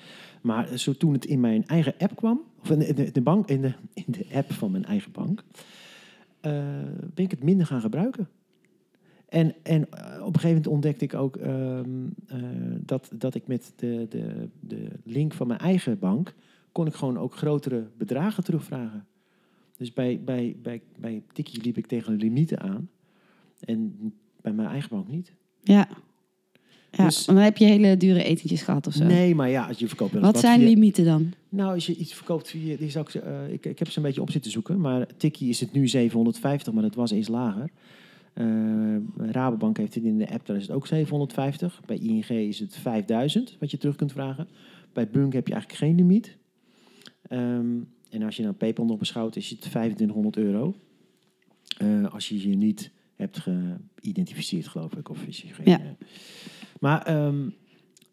Maar 0.41 0.69
eh, 0.69 0.77
zo 0.77 0.93
toen 0.93 1.13
het 1.13 1.25
in 1.25 1.39
mijn 1.39 1.67
eigen 1.67 1.93
app 1.97 2.15
kwam, 2.15 2.41
of 2.61 2.69
in 2.69 2.79
de, 2.79 2.93
de, 2.93 3.11
de 3.11 3.21
bank, 3.21 3.49
in 3.49 3.61
de, 3.61 3.73
in 3.93 4.05
de 4.07 4.25
app 4.33 4.53
van 4.53 4.71
mijn 4.71 4.85
eigen 4.85 5.11
bank, 5.11 5.43
ben 7.13 7.25
ik 7.25 7.31
het 7.31 7.43
minder 7.43 7.65
gaan 7.65 7.81
gebruiken. 7.81 8.27
En, 9.29 9.55
en 9.63 9.79
uh, 9.79 10.25
op 10.25 10.33
een 10.33 10.39
gegeven 10.39 10.47
moment 10.47 10.67
ontdekte 10.67 11.05
ik 11.05 11.13
ook 11.13 11.35
um, 11.35 12.13
uh, 12.33 12.39
dat, 12.79 13.09
dat 13.13 13.35
ik 13.35 13.47
met 13.47 13.73
de, 13.75 14.05
de, 14.09 14.49
de 14.59 14.87
link 15.03 15.33
van 15.33 15.47
mijn 15.47 15.59
eigen 15.59 15.99
bank 15.99 16.33
kon 16.71 16.87
ik 16.87 16.93
gewoon 16.93 17.17
ook 17.17 17.35
grotere 17.35 17.87
bedragen 17.97 18.43
terugvragen. 18.43 19.05
Dus 19.77 19.93
bij, 19.93 20.21
bij, 20.25 20.55
bij, 20.61 20.81
bij 20.99 21.23
Tikkie 21.33 21.61
liep 21.61 21.77
ik 21.77 21.85
tegen 21.85 22.17
de 22.17 22.25
limieten 22.25 22.59
aan. 22.59 22.89
En 23.59 24.13
bij 24.41 24.53
mijn 24.53 24.67
eigen 24.69 24.89
bank 24.89 25.07
niet. 25.07 25.33
Ja. 25.63 25.87
Ja, 26.91 27.05
dus, 27.05 27.25
dan 27.25 27.35
heb 27.35 27.57
je 27.57 27.65
hele 27.65 27.97
dure 27.97 28.23
etentjes 28.23 28.61
gehad 28.61 28.87
of 28.87 28.93
zo. 28.93 29.03
Nee, 29.03 29.35
maar 29.35 29.49
ja, 29.49 29.67
als 29.67 29.79
je 29.79 29.87
verkoopt... 29.87 30.13
Wat, 30.13 30.21
wat 30.21 30.39
zijn 30.39 30.59
via, 30.59 30.69
limieten 30.69 31.05
dan? 31.05 31.33
Nou, 31.49 31.73
als 31.73 31.85
je 31.85 31.95
iets 31.95 32.13
verkoopt 32.13 32.49
via... 32.49 32.77
Die 32.77 32.89
zou 32.89 33.05
ik, 33.07 33.23
uh, 33.23 33.53
ik, 33.53 33.65
ik 33.65 33.79
heb 33.79 33.89
ze 33.89 33.97
een 33.97 34.03
beetje 34.03 34.21
op 34.21 34.31
zitten 34.31 34.51
zoeken. 34.51 34.81
Maar 34.81 35.07
Tikkie 35.17 35.49
is 35.49 35.59
het 35.59 35.71
nu 35.71 35.87
750, 35.87 36.73
maar 36.73 36.83
dat 36.83 36.95
was 36.95 37.11
eens 37.11 37.27
lager. 37.27 37.69
Uh, 38.39 38.97
Rabobank 39.17 39.77
heeft 39.77 39.95
het 39.95 40.03
in 40.03 40.17
de 40.17 40.29
app, 40.29 40.45
daar 40.45 40.55
is 40.55 40.61
het 40.61 40.71
ook 40.71 40.87
750. 40.87 41.81
Bij 41.85 41.97
ING 41.97 42.29
is 42.29 42.59
het 42.59 42.75
5000, 42.75 43.57
wat 43.59 43.71
je 43.71 43.77
terug 43.77 43.95
kunt 43.95 44.11
vragen. 44.11 44.47
Bij 44.93 45.09
Bunk 45.09 45.33
heb 45.33 45.47
je 45.47 45.53
eigenlijk 45.53 45.83
geen 45.83 45.95
limiet. 45.95 46.37
Um, 47.29 47.87
en 48.09 48.21
als 48.21 48.35
je 48.35 48.43
naar 48.43 48.53
PayPal 48.53 48.85
nog 48.85 48.97
beschouwt, 48.97 49.35
is 49.35 49.49
het 49.49 49.61
2500 49.61 50.37
euro. 50.37 50.75
Uh, 51.81 52.13
als 52.13 52.29
je 52.29 52.49
je 52.49 52.55
niet 52.55 52.91
hebt 53.15 53.39
geïdentificeerd, 53.39 54.67
geloof 54.67 54.93
ik. 54.93 55.09
Of 55.09 55.23
is 55.23 55.41
je 55.41 55.47
geen, 55.47 55.65
ja. 55.65 55.81
uh, 55.81 55.89
maar, 56.79 57.25
um, 57.25 57.55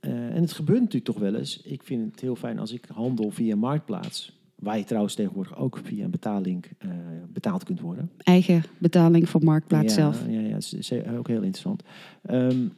uh, 0.01 0.11
en 0.11 0.43
het 0.43 0.53
gebeurt 0.53 0.79
natuurlijk 0.79 1.05
toch 1.05 1.19
wel 1.19 1.35
eens. 1.35 1.63
Ik 1.63 1.83
vind 1.83 2.11
het 2.11 2.21
heel 2.21 2.37
fijn 2.37 2.59
als 2.59 2.73
ik 2.73 2.85
handel 2.85 3.31
via 3.31 3.57
Marktplaats. 3.57 4.44
Waar 4.65 4.79
je 4.79 4.85
trouwens 4.85 5.15
tegenwoordig 5.15 5.57
ook 5.57 5.81
via 5.83 6.05
een 6.05 6.11
betaling 6.11 6.65
uh, 6.85 6.91
betaald 7.33 7.65
kunt 7.65 7.81
worden. 7.81 8.11
Eigen 8.17 8.63
betaling 8.79 9.29
voor 9.29 9.45
Marktplaats 9.45 9.95
ja, 9.95 10.01
zelf. 10.01 10.25
Ja, 10.29 10.41
ja, 10.41 10.53
dat 10.53 10.75
is 10.79 10.93
ook 10.93 11.29
heel 11.29 11.43
interessant. 11.43 11.83
Um, 12.31 12.73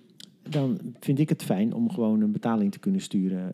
dan 0.49 0.79
vind 1.01 1.18
ik 1.18 1.29
het 1.29 1.42
fijn 1.42 1.72
om 1.72 1.90
gewoon 1.90 2.20
een 2.20 2.33
betaling 2.33 2.72
te 2.72 2.79
kunnen 2.79 3.01
sturen 3.01 3.53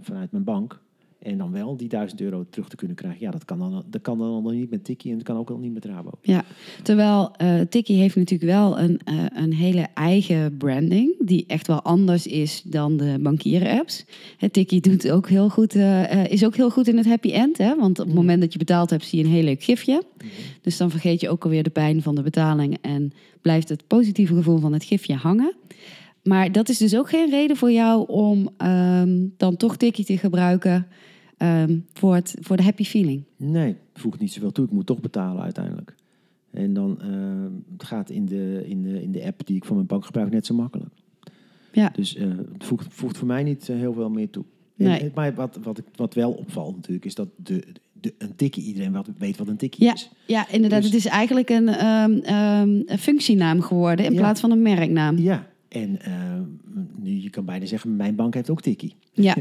vanuit 0.00 0.30
mijn 0.30 0.44
bank. 0.44 0.80
En 1.18 1.38
dan 1.38 1.52
wel 1.52 1.76
die 1.76 1.88
1000 1.88 2.20
euro 2.20 2.46
terug 2.50 2.68
te 2.68 2.76
kunnen 2.76 2.96
krijgen. 2.96 3.20
Ja, 3.20 3.30
dat 3.30 3.44
kan 3.44 3.58
dan, 3.58 3.84
dat 3.90 4.00
kan 4.00 4.18
dan 4.18 4.42
nog 4.42 4.52
niet 4.52 4.70
met 4.70 4.84
Tikkie 4.84 5.10
en 5.10 5.16
dat 5.16 5.26
kan 5.26 5.36
ook 5.36 5.50
al 5.50 5.58
niet 5.58 5.72
met 5.72 5.84
Rabo. 5.84 6.10
Ja, 6.22 6.44
terwijl 6.82 7.34
eh 7.36 7.60
Tikkie 7.60 7.96
heeft 7.96 8.16
natuurlijk 8.16 8.50
wel 8.50 8.78
een, 8.78 9.00
eh, 9.04 9.24
een 9.34 9.52
hele 9.52 9.86
eigen 9.94 10.56
branding, 10.56 11.14
die 11.18 11.44
echt 11.46 11.66
wel 11.66 11.82
anders 11.82 12.26
is 12.26 12.62
dan 12.64 12.96
de 12.96 13.18
bankieren-apps. 13.20 14.04
Tikkie 14.50 14.80
doet 14.80 15.10
ook 15.10 15.28
heel 15.28 15.48
goed, 15.48 15.74
eh, 15.74 16.26
is 16.30 16.44
ook 16.44 16.56
heel 16.56 16.70
goed 16.70 16.88
in 16.88 16.96
het 16.96 17.06
happy 17.06 17.30
end, 17.30 17.58
hè? 17.58 17.76
want 17.76 17.98
op 17.98 18.06
het 18.06 18.14
moment 18.14 18.40
dat 18.40 18.52
je 18.52 18.58
betaald 18.58 18.90
hebt, 18.90 19.04
zie 19.04 19.18
je 19.18 19.24
een 19.24 19.30
heel 19.30 19.42
leuk 19.42 19.62
gifje. 19.62 20.02
Dus 20.62 20.76
dan 20.76 20.90
vergeet 20.90 21.20
je 21.20 21.28
ook 21.28 21.44
alweer 21.44 21.62
de 21.62 21.70
pijn 21.70 22.02
van 22.02 22.14
de 22.14 22.22
betaling 22.22 22.78
en 22.80 23.12
blijft 23.42 23.68
het 23.68 23.86
positieve 23.86 24.34
gevoel 24.34 24.58
van 24.58 24.72
het 24.72 24.84
gifje 24.84 25.14
hangen. 25.14 25.54
Maar 26.22 26.52
dat 26.52 26.68
is 26.68 26.78
dus 26.78 26.96
ook 26.96 27.08
geen 27.08 27.30
reden 27.30 27.56
voor 27.56 27.70
jou 27.72 28.08
om 28.08 28.48
ehm, 28.56 29.26
dan 29.36 29.56
toch 29.56 29.76
Tikkie 29.76 30.04
te 30.04 30.18
gebruiken 30.18 30.86
ehm, 31.36 31.78
voor, 31.92 32.14
het, 32.14 32.34
voor 32.40 32.56
de 32.56 32.62
happy 32.62 32.84
feeling. 32.84 33.22
Nee, 33.36 33.76
voegt 33.94 34.20
niet 34.20 34.32
zoveel 34.32 34.52
toe. 34.52 34.64
Ik 34.64 34.70
moet 34.72 34.86
toch 34.86 35.00
betalen 35.00 35.42
uiteindelijk. 35.42 35.94
En 36.50 36.74
dan 36.74 37.00
eh, 37.00 37.08
het 37.72 37.84
gaat 37.84 38.10
in 38.10 38.26
de, 38.26 38.64
in, 38.66 38.82
de, 38.82 39.02
in 39.02 39.12
de 39.12 39.24
app 39.24 39.46
die 39.46 39.56
ik 39.56 39.64
van 39.64 39.74
mijn 39.74 39.86
bank 39.88 40.04
gebruik 40.04 40.30
net 40.30 40.46
zo 40.46 40.54
makkelijk. 40.54 40.90
Ja. 41.72 41.90
Dus 41.94 42.14
eh, 42.16 42.26
het 42.52 42.64
voegt, 42.64 42.86
voegt 42.90 43.18
voor 43.18 43.26
mij 43.26 43.42
niet 43.42 43.68
eh, 43.68 43.76
heel 43.76 43.92
veel 43.92 44.10
meer 44.10 44.30
toe. 44.30 44.44
Nee. 44.74 44.98
En, 45.00 45.10
maar 45.14 45.34
wat, 45.34 45.58
wat, 45.62 45.78
ik- 45.78 45.84
wat 45.96 46.14
wel 46.14 46.32
opvalt 46.32 46.76
natuurlijk, 46.76 47.04
is 47.04 47.14
dat 47.14 47.28
de, 47.36 47.64
de, 48.00 48.14
een 48.18 48.34
tikkie, 48.36 48.64
iedereen 48.64 48.92
wat, 48.92 49.08
weet 49.18 49.36
wat 49.36 49.48
een 49.48 49.56
tikkie 49.56 49.84
Ja, 49.84 49.92
is. 49.94 50.10
ja, 50.26 50.48
inderdaad. 50.50 50.82
Dus- 50.82 50.90
Het 50.92 50.98
is 51.04 51.06
eigenlijk 51.10 51.48
een, 51.50 51.82
een 52.32 52.98
functienaam 52.98 53.60
geworden 53.60 54.04
in 54.04 54.12
Ja. 54.12 54.18
plaats 54.18 54.40
van 54.40 54.50
een 54.50 54.62
merknaam. 54.62 55.16
Ja, 55.18 55.46
en 55.68 56.00
eh, 56.02 56.40
nu 56.96 57.20
je 57.22 57.30
kan 57.30 57.44
bijna 57.44 57.66
zeggen, 57.66 57.96
mijn 57.96 58.14
bank 58.14 58.34
heeft 58.34 58.50
ook 58.50 58.60
tikkie. 58.60 58.94
Ja, 59.12 59.36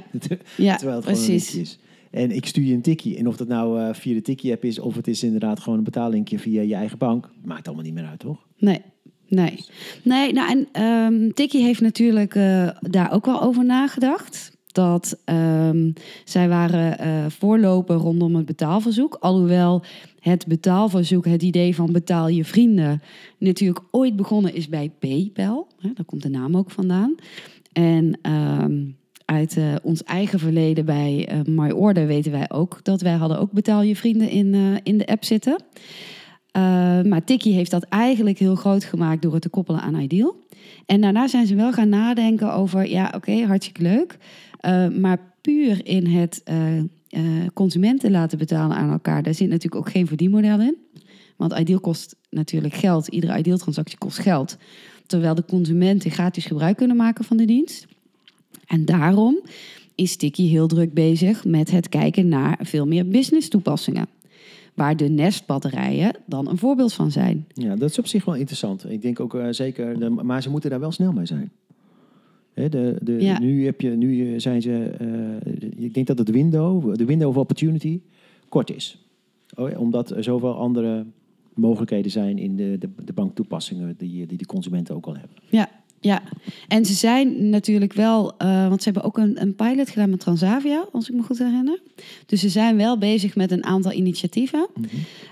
ja 0.57 0.75
Terwijl 0.77 0.97
het 0.97 1.05
gewoon 1.05 1.19
een 1.19 1.25
precies. 1.25 1.45
tikkie 1.45 1.61
is. 1.61 1.79
En 2.11 2.31
ik 2.31 2.45
stuur 2.45 2.63
je 2.63 2.73
een 2.73 2.81
tikkie. 2.81 3.17
En 3.17 3.27
of 3.27 3.37
dat 3.37 3.47
nou 3.47 3.81
eh, 3.81 3.93
via 3.93 4.13
de 4.13 4.21
tikkie-app 4.21 4.63
is, 4.63 4.79
of 4.79 4.95
het 4.95 5.07
is 5.07 5.23
inderdaad 5.23 5.59
gewoon 5.59 5.77
een 5.77 5.83
betaallinkje 5.83 6.39
via 6.39 6.61
je 6.61 6.75
eigen 6.75 6.97
bank, 6.97 7.29
maakt 7.43 7.67
allemaal 7.67 7.85
niet 7.85 7.93
meer 7.93 8.05
uit, 8.05 8.19
toch? 8.19 8.47
Nee, 8.57 8.81
nee. 9.27 9.65
Nee, 10.03 10.33
nou 10.33 10.49
en 10.49 10.67
ehm 10.71 11.31
Tikkie 11.31 11.63
heeft 11.63 11.81
natuurlijk 11.81 12.35
eh, 12.35 12.69
daar 12.79 13.11
ook 13.11 13.25
wel 13.25 13.41
over 13.41 13.65
nagedacht. 13.65 14.56
Dat 14.77 15.19
ehm, 15.25 15.91
zij 16.23 16.49
waren 16.49 17.31
voorloper 17.31 17.95
rondom 17.95 18.35
het 18.35 18.45
betaalverzoek. 18.45 19.17
Alhoewel 19.19 19.83
het 20.19 20.47
betaalverzoek, 20.47 21.25
het 21.25 21.43
idee 21.43 21.75
van 21.75 21.91
betaal 21.91 22.27
je 22.27 22.45
vrienden, 22.45 23.01
natuurlijk 23.37 23.79
ooit 23.91 24.15
begonnen 24.15 24.53
is 24.53 24.69
bij 24.69 24.91
PayPal. 24.99 25.67
Hè, 25.79 25.89
daar 25.93 26.05
komt 26.05 26.21
de 26.21 26.29
naam 26.29 26.57
ook 26.57 26.71
vandaan. 26.71 27.15
En 27.73 28.19
ehm, 28.21 28.85
uit 29.25 29.57
eh, 29.57 29.75
ons 29.83 30.03
eigen 30.03 30.39
verleden 30.39 30.85
bij 30.85 31.27
eh 31.27 31.39
MyOrder 31.45 32.07
weten 32.07 32.31
wij 32.31 32.49
ook 32.49 32.79
dat 32.83 33.01
wij 33.01 33.13
hadden 33.13 33.39
ook 33.39 33.51
betaal 33.51 33.81
je 33.81 33.95
vrienden 33.95 34.29
in, 34.29 34.79
in 34.83 34.97
de 34.97 35.07
app 35.07 35.23
zitten. 35.23 35.63
Uh, 36.57 36.63
maar 37.01 37.23
Tikkie 37.23 37.53
heeft 37.53 37.71
dat 37.71 37.83
eigenlijk 37.83 38.39
heel 38.39 38.55
groot 38.55 38.83
gemaakt 38.83 39.21
door 39.21 39.33
het 39.33 39.41
te 39.41 39.49
koppelen 39.49 39.81
aan 39.81 39.95
Ideal. 39.95 40.35
En 40.85 41.01
daarna 41.01 41.27
zijn 41.27 41.47
ze 41.47 41.55
wel 41.55 41.71
gaan 41.71 41.89
nadenken 41.89 42.53
over, 42.53 42.89
ja 42.89 43.11
oké, 43.15 43.45
hartstikke 43.45 43.81
leuk. 43.81 44.17
Uh, 44.61 44.87
maar 44.87 45.33
puur 45.41 45.85
in 45.85 46.05
het 46.05 46.41
uh, 46.45 46.77
uh, 46.77 46.83
consumenten 47.53 48.11
laten 48.11 48.37
betalen 48.37 48.77
aan 48.77 48.91
elkaar, 48.91 49.23
daar 49.23 49.33
zit 49.33 49.49
natuurlijk 49.49 49.75
ook 49.75 49.91
geen 49.91 50.07
verdienmodel 50.07 50.61
in. 50.61 50.75
Want 51.35 51.53
Ideal 51.53 51.79
kost 51.79 52.15
natuurlijk 52.29 52.73
geld, 52.73 53.07
iedere 53.07 53.37
Ideal-transactie 53.37 53.97
kost 53.97 54.19
geld. 54.19 54.57
Terwijl 55.05 55.35
de 55.35 55.45
consumenten 55.45 56.11
gratis 56.11 56.45
gebruik 56.45 56.77
kunnen 56.77 56.97
maken 56.97 57.25
van 57.25 57.37
de 57.37 57.45
dienst. 57.45 57.85
En 58.67 58.85
daarom 58.85 59.39
is 59.95 60.15
Tikkie 60.15 60.49
heel 60.49 60.67
druk 60.67 60.93
bezig 60.93 61.45
met 61.45 61.71
het 61.71 61.89
kijken 61.89 62.27
naar 62.27 62.59
veel 62.61 62.87
meer 62.87 63.07
business 63.07 63.49
toepassingen 63.49 64.07
waar 64.73 64.97
de 64.97 65.09
nestbatterijen 65.09 66.15
dan 66.25 66.47
een 66.49 66.57
voorbeeld 66.57 66.93
van 66.93 67.11
zijn. 67.11 67.45
Ja, 67.53 67.75
dat 67.75 67.89
is 67.89 67.99
op 67.99 68.07
zich 68.07 68.25
wel 68.25 68.35
interessant. 68.35 68.89
Ik 68.89 69.01
denk 69.01 69.19
ook 69.19 69.37
zeker, 69.49 69.99
de, 69.99 70.09
maar 70.09 70.41
ze 70.41 70.49
moeten 70.49 70.69
daar 70.69 70.79
wel 70.79 70.91
snel 70.91 71.11
mee 71.11 71.25
zijn. 71.25 71.51
Hè, 72.57 72.69
de, 72.69 72.95
de, 73.01 73.21
Ja. 73.21 73.39
Nu, 73.39 73.65
heb 73.65 73.81
je, 73.81 73.89
nu 73.89 74.39
zijn 74.39 74.61
ze, 74.61 74.91
uh, 75.01 75.85
ik 75.85 75.93
denk 75.93 76.07
dat 76.07 76.17
het 76.17 76.29
window, 76.29 76.95
de 76.95 77.05
window 77.05 77.29
of 77.29 77.37
opportunity, 77.37 77.99
kort 78.49 78.75
is. 78.75 79.05
Oh, 79.55 79.79
omdat 79.79 80.09
er 80.09 80.23
zoveel 80.23 80.55
andere 80.55 81.05
mogelijkheden 81.53 82.11
zijn 82.11 82.37
in 82.37 82.55
de, 82.55 82.75
de, 82.79 82.89
de 83.05 83.13
banktoepassingen 83.13 83.95
die, 83.97 84.25
die 84.25 84.37
de 84.37 84.45
consumenten 84.45 84.95
ook 84.95 85.05
al 85.05 85.15
hebben. 85.15 85.37
Ja, 85.49 85.69
ja. 85.99 86.21
En 86.67 86.85
ze 86.85 86.93
zijn 86.93 87.49
natuurlijk 87.49 87.93
wel, 87.93 88.33
uh, 88.41 88.67
want 88.67 88.83
ze 88.83 88.89
hebben 88.89 89.03
ook 89.03 89.17
een, 89.17 89.41
een 89.41 89.55
pilot 89.55 89.89
gedaan 89.89 90.09
met 90.09 90.19
Transavia, 90.19 90.85
als 90.91 91.09
ik 91.09 91.15
me 91.15 91.23
goed 91.23 91.37
herinner. 91.37 91.79
Dus 92.25 92.39
ze 92.39 92.49
zijn 92.49 92.77
wel 92.77 92.97
bezig 92.97 93.35
met 93.35 93.51
een 93.51 93.63
aantal 93.63 93.91
initiatieven. 93.91 94.67
Mm 94.75 94.85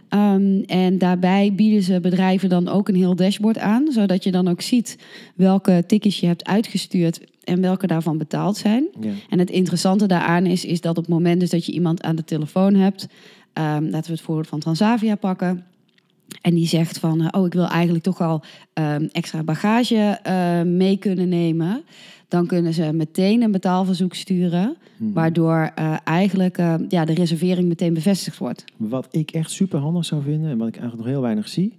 -hmm. 0.09 0.33
um, 0.33 0.63
en 0.63 0.97
daarbij 0.97 1.53
bieden 1.55 1.83
ze 1.83 1.99
bedrijven 1.99 2.49
dan 2.49 2.67
ook 2.67 2.87
een 2.87 2.95
heel 2.95 3.15
dashboard 3.15 3.57
aan, 3.57 3.91
zodat 3.91 4.23
je 4.23 4.31
dan 4.31 4.47
ook 4.47 4.61
ziet 4.61 4.97
welke 5.35 5.83
tickets 5.87 6.19
je 6.19 6.27
hebt 6.27 6.45
uitgestuurd 6.45 7.19
en 7.43 7.61
welke 7.61 7.87
daarvan 7.87 8.17
betaald 8.17 8.57
zijn. 8.57 8.87
Ja. 8.99 9.11
En 9.29 9.39
het 9.39 9.49
interessante 9.49 10.05
daaraan 10.05 10.45
is, 10.45 10.65
is 10.65 10.81
dat 10.81 10.97
op 10.97 11.03
het 11.03 11.13
moment 11.13 11.39
dus 11.39 11.49
dat 11.49 11.65
je 11.65 11.71
iemand 11.71 12.03
aan 12.03 12.15
de 12.15 12.23
telefoon 12.23 12.75
hebt, 12.75 13.07
um, 13.53 13.89
laten 13.89 14.05
we 14.05 14.11
het 14.11 14.21
voorbeeld 14.21 14.47
van 14.47 14.59
Transavia 14.59 15.15
pakken. 15.15 15.63
En 16.41 16.53
die 16.55 16.67
zegt 16.67 16.99
van, 16.99 17.21
uh, 17.21 17.27
oh, 17.31 17.45
ik 17.45 17.53
wil 17.53 17.67
eigenlijk 17.67 18.03
toch 18.03 18.21
al 18.21 18.43
um, 18.73 19.09
extra 19.11 19.43
bagage 19.43 20.19
uh, 20.27 20.61
mee 20.61 20.97
kunnen 20.97 21.29
nemen. 21.29 21.83
Dan 22.27 22.47
kunnen 22.47 22.73
ze 22.73 22.91
meteen 22.93 23.41
een 23.41 23.51
betaalverzoek 23.51 24.13
sturen, 24.13 24.75
Mhm. 24.97 25.13
waardoor 25.13 25.71
uh, 25.79 25.97
eigenlijk 26.03 26.57
ja, 26.89 27.05
de 27.05 27.13
reservering 27.13 27.67
meteen 27.67 27.93
bevestigd 27.93 28.37
wordt. 28.37 28.63
Wat 28.77 29.07
ik 29.11 29.31
echt 29.31 29.51
super 29.51 29.79
handig 29.79 30.05
zou 30.05 30.21
vinden, 30.21 30.49
en 30.49 30.57
wat 30.57 30.67
ik 30.67 30.73
eigenlijk 30.77 31.03
nog 31.03 31.13
heel 31.13 31.21
weinig 31.23 31.47
zie, 31.47 31.77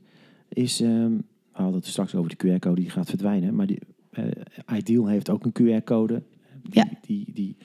is, 0.48 0.80
um, 0.80 1.16
we 1.16 1.62
hadden 1.62 1.74
het 1.74 1.86
straks 1.86 2.14
over 2.14 2.36
de 2.36 2.36
QR-code 2.46 2.80
die 2.80 2.90
gaat 2.90 3.08
verdwijnen, 3.08 3.54
maar 3.54 3.66
die, 3.66 3.78
Ideal 4.76 5.06
heeft 5.06 5.30
ook 5.30 5.44
een 5.44 5.52
QR-code 5.52 6.22
die, 6.62 6.72
Ja. 6.74 6.88
die, 7.06 7.24
die 7.34 7.56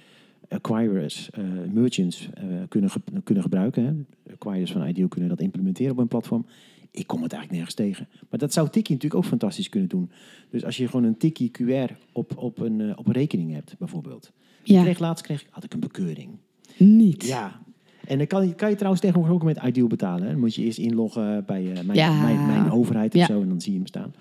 acquirers, 0.49 1.29
uh, 1.39 1.45
merchants 1.73 2.29
uh, 2.43 2.43
kunnen, 2.69 2.89
ge 2.89 2.99
kunnen 3.23 3.43
gebruiken. 3.43 3.85
Hè. 3.85 4.31
Acquirers 4.33 4.71
van 4.71 4.87
Ideal 4.87 5.07
kunnen 5.07 5.29
dat 5.29 5.39
implementeren 5.41 5.91
op 5.91 5.97
een 5.97 6.07
platform. 6.07 6.45
Ik 6.91 7.07
kom 7.07 7.23
het 7.23 7.33
eigenlijk 7.33 7.51
nergens 7.63 7.75
tegen. 7.75 8.07
Maar 8.29 8.39
dat 8.39 8.53
zou 8.53 8.69
Tikkie 8.69 8.95
natuurlijk 8.95 9.23
ook 9.23 9.29
fantastisch 9.29 9.69
kunnen 9.69 9.89
doen. 9.89 10.11
Dus 10.49 10.63
als 10.65 10.77
je 10.77 10.87
gewoon 10.87 11.05
een 11.05 11.17
Tikkie 11.17 11.51
QR 11.61 11.91
op, 12.11 12.37
op, 12.37 12.59
een, 12.59 12.79
uh, 12.79 12.93
op 12.95 13.07
een 13.07 13.13
rekening 13.13 13.53
hebt, 13.53 13.75
bijvoorbeeld. 13.77 14.31
Ja. 14.63 14.77
Ik 14.77 14.83
kreeg, 14.83 14.99
laatst 14.99 15.23
kreeg, 15.25 15.45
had 15.49 15.63
ik 15.63 15.73
een 15.73 15.79
bekeuring. 15.79 16.29
Niet. 16.77 17.25
Ja. 17.25 17.61
En 18.07 18.17
dan 18.17 18.27
kan 18.27 18.47
je, 18.47 18.55
kan 18.55 18.69
je 18.69 18.75
trouwens 18.75 19.01
tegenwoordig 19.01 19.33
ook 19.35 19.43
met 19.43 19.59
Ideal 19.63 19.87
betalen. 19.87 20.23
Hè. 20.23 20.31
Dan 20.31 20.39
moet 20.39 20.55
je 20.55 20.63
eerst 20.63 20.77
inloggen 20.77 21.45
bij 21.45 21.63
uh, 21.63 21.73
mijn, 21.81 21.97
Ja. 21.97 22.21
mijn, 22.21 22.45
mijn, 22.45 22.71
overheid 22.71 23.13
of 23.13 23.19
Ja. 23.19 23.25
zo. 23.25 23.41
En 23.41 23.49
dan 23.49 23.61
zie 23.61 23.71
je 23.71 23.77
hem 23.77 23.87
staan. 23.87 24.13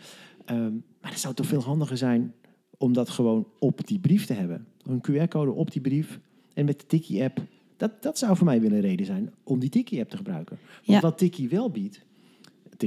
Um, 0.50 0.84
maar 1.00 1.10
het 1.10 1.20
zou 1.20 1.34
toch 1.34 1.46
veel 1.46 1.62
handiger 1.62 1.96
zijn 1.96 2.32
om 2.78 2.92
dat 2.92 3.08
gewoon 3.08 3.46
op 3.58 3.86
die 3.86 3.98
brief 3.98 4.26
te 4.26 4.32
hebben. 4.32 4.66
Een 4.82 5.00
QR-code 5.10 5.50
op 5.50 5.70
die 5.72 5.80
brief. 5.80 6.20
En 6.54 6.64
met 6.64 6.80
de 6.80 6.86
Tikkie-app. 6.86 7.42
Dat, 7.76 8.02
dat 8.02 8.18
zou 8.18 8.36
voor 8.36 8.46
mij 8.46 8.60
wel 8.60 8.72
een 8.72 8.80
reden 8.80 9.06
zijn 9.06 9.32
om 9.44 9.58
die 9.58 9.68
Tikkie-app 9.70 10.10
te 10.10 10.16
gebruiken. 10.16 10.58
Want 10.74 10.86
Ja. 10.86 11.00
wat 11.00 11.18
Tikkie 11.18 11.48
wel 11.48 11.70
biedt, 11.70 12.04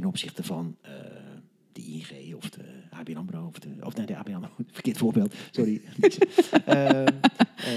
ten 0.01 0.05
opzichte 0.05 0.43
van 0.43 0.75
uh, 0.85 0.89
de 1.71 1.81
ING 1.81 2.35
of 2.35 2.49
de 2.49 2.61
ABN 2.89 3.15
AMRO... 3.15 3.45
Of, 3.47 3.59
de, 3.59 3.67
of 3.81 3.95
nee, 3.95 4.05
de 4.05 4.17
ABN 4.17 4.33
AMRO, 4.33 4.49
verkeerd 4.71 4.97
voorbeeld, 4.97 5.33
sorry. 5.51 5.81
uh, 6.01 6.09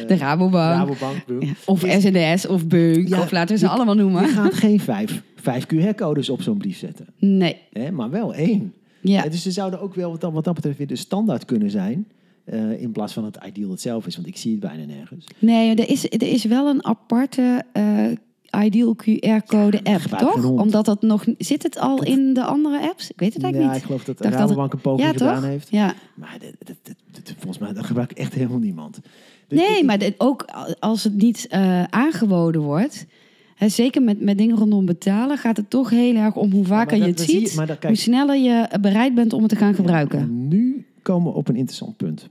De 0.06 0.16
Rabobank. 0.16 0.74
Rabobank. 0.88 1.42
Ja. 1.42 1.52
Of 1.66 1.84
SNS 1.88 2.46
of 2.46 2.66
Beuk, 2.66 3.08
Ja, 3.08 3.20
of 3.20 3.30
laten 3.30 3.54
we 3.54 3.60
ze 3.60 3.66
je- 3.66 3.70
allemaal 3.72 3.94
noemen. 3.94 4.22
Je 4.22 4.28
gaat 4.28 4.54
geen 4.64 4.80
vijf, 4.80 5.22
vijf 5.36 5.66
QR-codes 5.66 6.28
op 6.30 6.42
zo'n 6.42 6.58
brief 6.58 6.78
zetten. 6.78 7.06
Nee. 7.18 7.56
Hè, 7.72 7.90
maar 7.90 8.10
wel 8.10 8.34
één. 8.34 8.74
Ja. 9.00 9.22
Ja, 9.22 9.28
dus 9.30 9.42
ze 9.42 9.50
zouden 9.50 9.80
ook 9.80 9.94
wel 9.94 10.10
wat 10.10 10.20
dat, 10.20 10.32
wat 10.32 10.44
dat 10.44 10.54
betreft 10.54 10.78
weer 10.78 10.86
de 10.86 10.96
standaard 10.96 11.44
kunnen 11.44 11.70
zijn. 11.70 12.06
eh, 12.44 12.82
in 12.82 12.92
plaats 12.92 13.12
van 13.12 13.24
het 13.24 13.38
ideal 13.46 13.70
het 13.70 13.80
zelf 13.80 14.06
is. 14.06 14.14
Want 14.16 14.28
ik 14.28 14.36
zie 14.36 14.50
het 14.50 14.60
bijna 14.60 14.84
nergens. 14.84 15.26
Nee, 15.38 15.74
er 15.74 15.88
is, 15.88 16.04
er 16.04 16.22
is 16.22 16.44
wel 16.44 16.68
een 16.68 16.84
aparte 16.84 17.64
eh, 17.72 18.06
Ideal 18.64 18.96
QR-code 18.96 19.80
app, 19.82 20.02
toch? 20.02 20.44
Omdat 20.44 20.84
dat 20.84 21.02
nog... 21.02 21.24
Zit 21.38 21.62
het 21.62 21.78
al 21.78 22.02
in 22.04 22.34
de 22.34 22.44
andere 22.44 22.80
apps? 22.88 23.10
Ik 23.10 23.18
weet 23.20 23.32
het 23.32 23.42
Ja, 23.42 23.48
eigenlijk 23.48 23.74
ik 23.74 23.80
niet. 23.80 23.86
geloof 23.86 24.04
dat 24.04 24.18
Dacht 24.18 24.32
dat 24.32 24.40
Rabobank 24.48 24.72
een 24.72 24.80
poging 24.80 25.06
ja, 25.06 25.12
gedaan 25.12 25.44
heeft. 25.44 25.68
Ja. 25.70 25.94
Maar 26.14 26.38
volgens 27.38 27.58
mij 27.58 27.84
gebruikt 27.84 28.12
echt 28.18 28.34
helemaal 28.34 28.58
niemand. 28.58 29.00
Nee, 29.48 29.78
ik- 29.78 29.84
maar 29.84 29.98
ook 30.18 30.44
als 30.78 31.04
het 31.04 31.14
niet 31.14 31.46
eh, 31.50 31.82
aangeboden 31.84 32.60
wordt... 32.60 33.06
Hè, 33.54 33.68
zeker 33.68 34.02
met, 34.02 34.20
met 34.20 34.38
dingen 34.38 34.56
rondom 34.56 34.84
betalen 34.86 35.38
gaat 35.38 35.56
het 35.56 35.70
toch 35.70 35.90
heel 35.90 36.14
erg 36.16 36.34
om 36.36 36.50
hoe 36.52 36.64
vaker 36.64 36.96
je 36.96 37.02
het 37.02 37.20
ziet, 37.20 37.56
dat- 37.66 37.82
hoe 37.82 37.94
sneller 37.94 38.36
je 38.36 38.68
bereid 38.80 39.14
bent 39.14 39.32
om 39.32 39.40
het 39.40 39.50
te 39.50 39.56
gaan 39.56 39.74
gebruiken. 39.74 40.18
En 40.18 40.48
nu 40.48 40.86
komen 41.02 41.32
we 41.32 41.38
op 41.38 41.48
een 41.48 41.56
interessant 41.56 41.96
punt. 41.96 42.28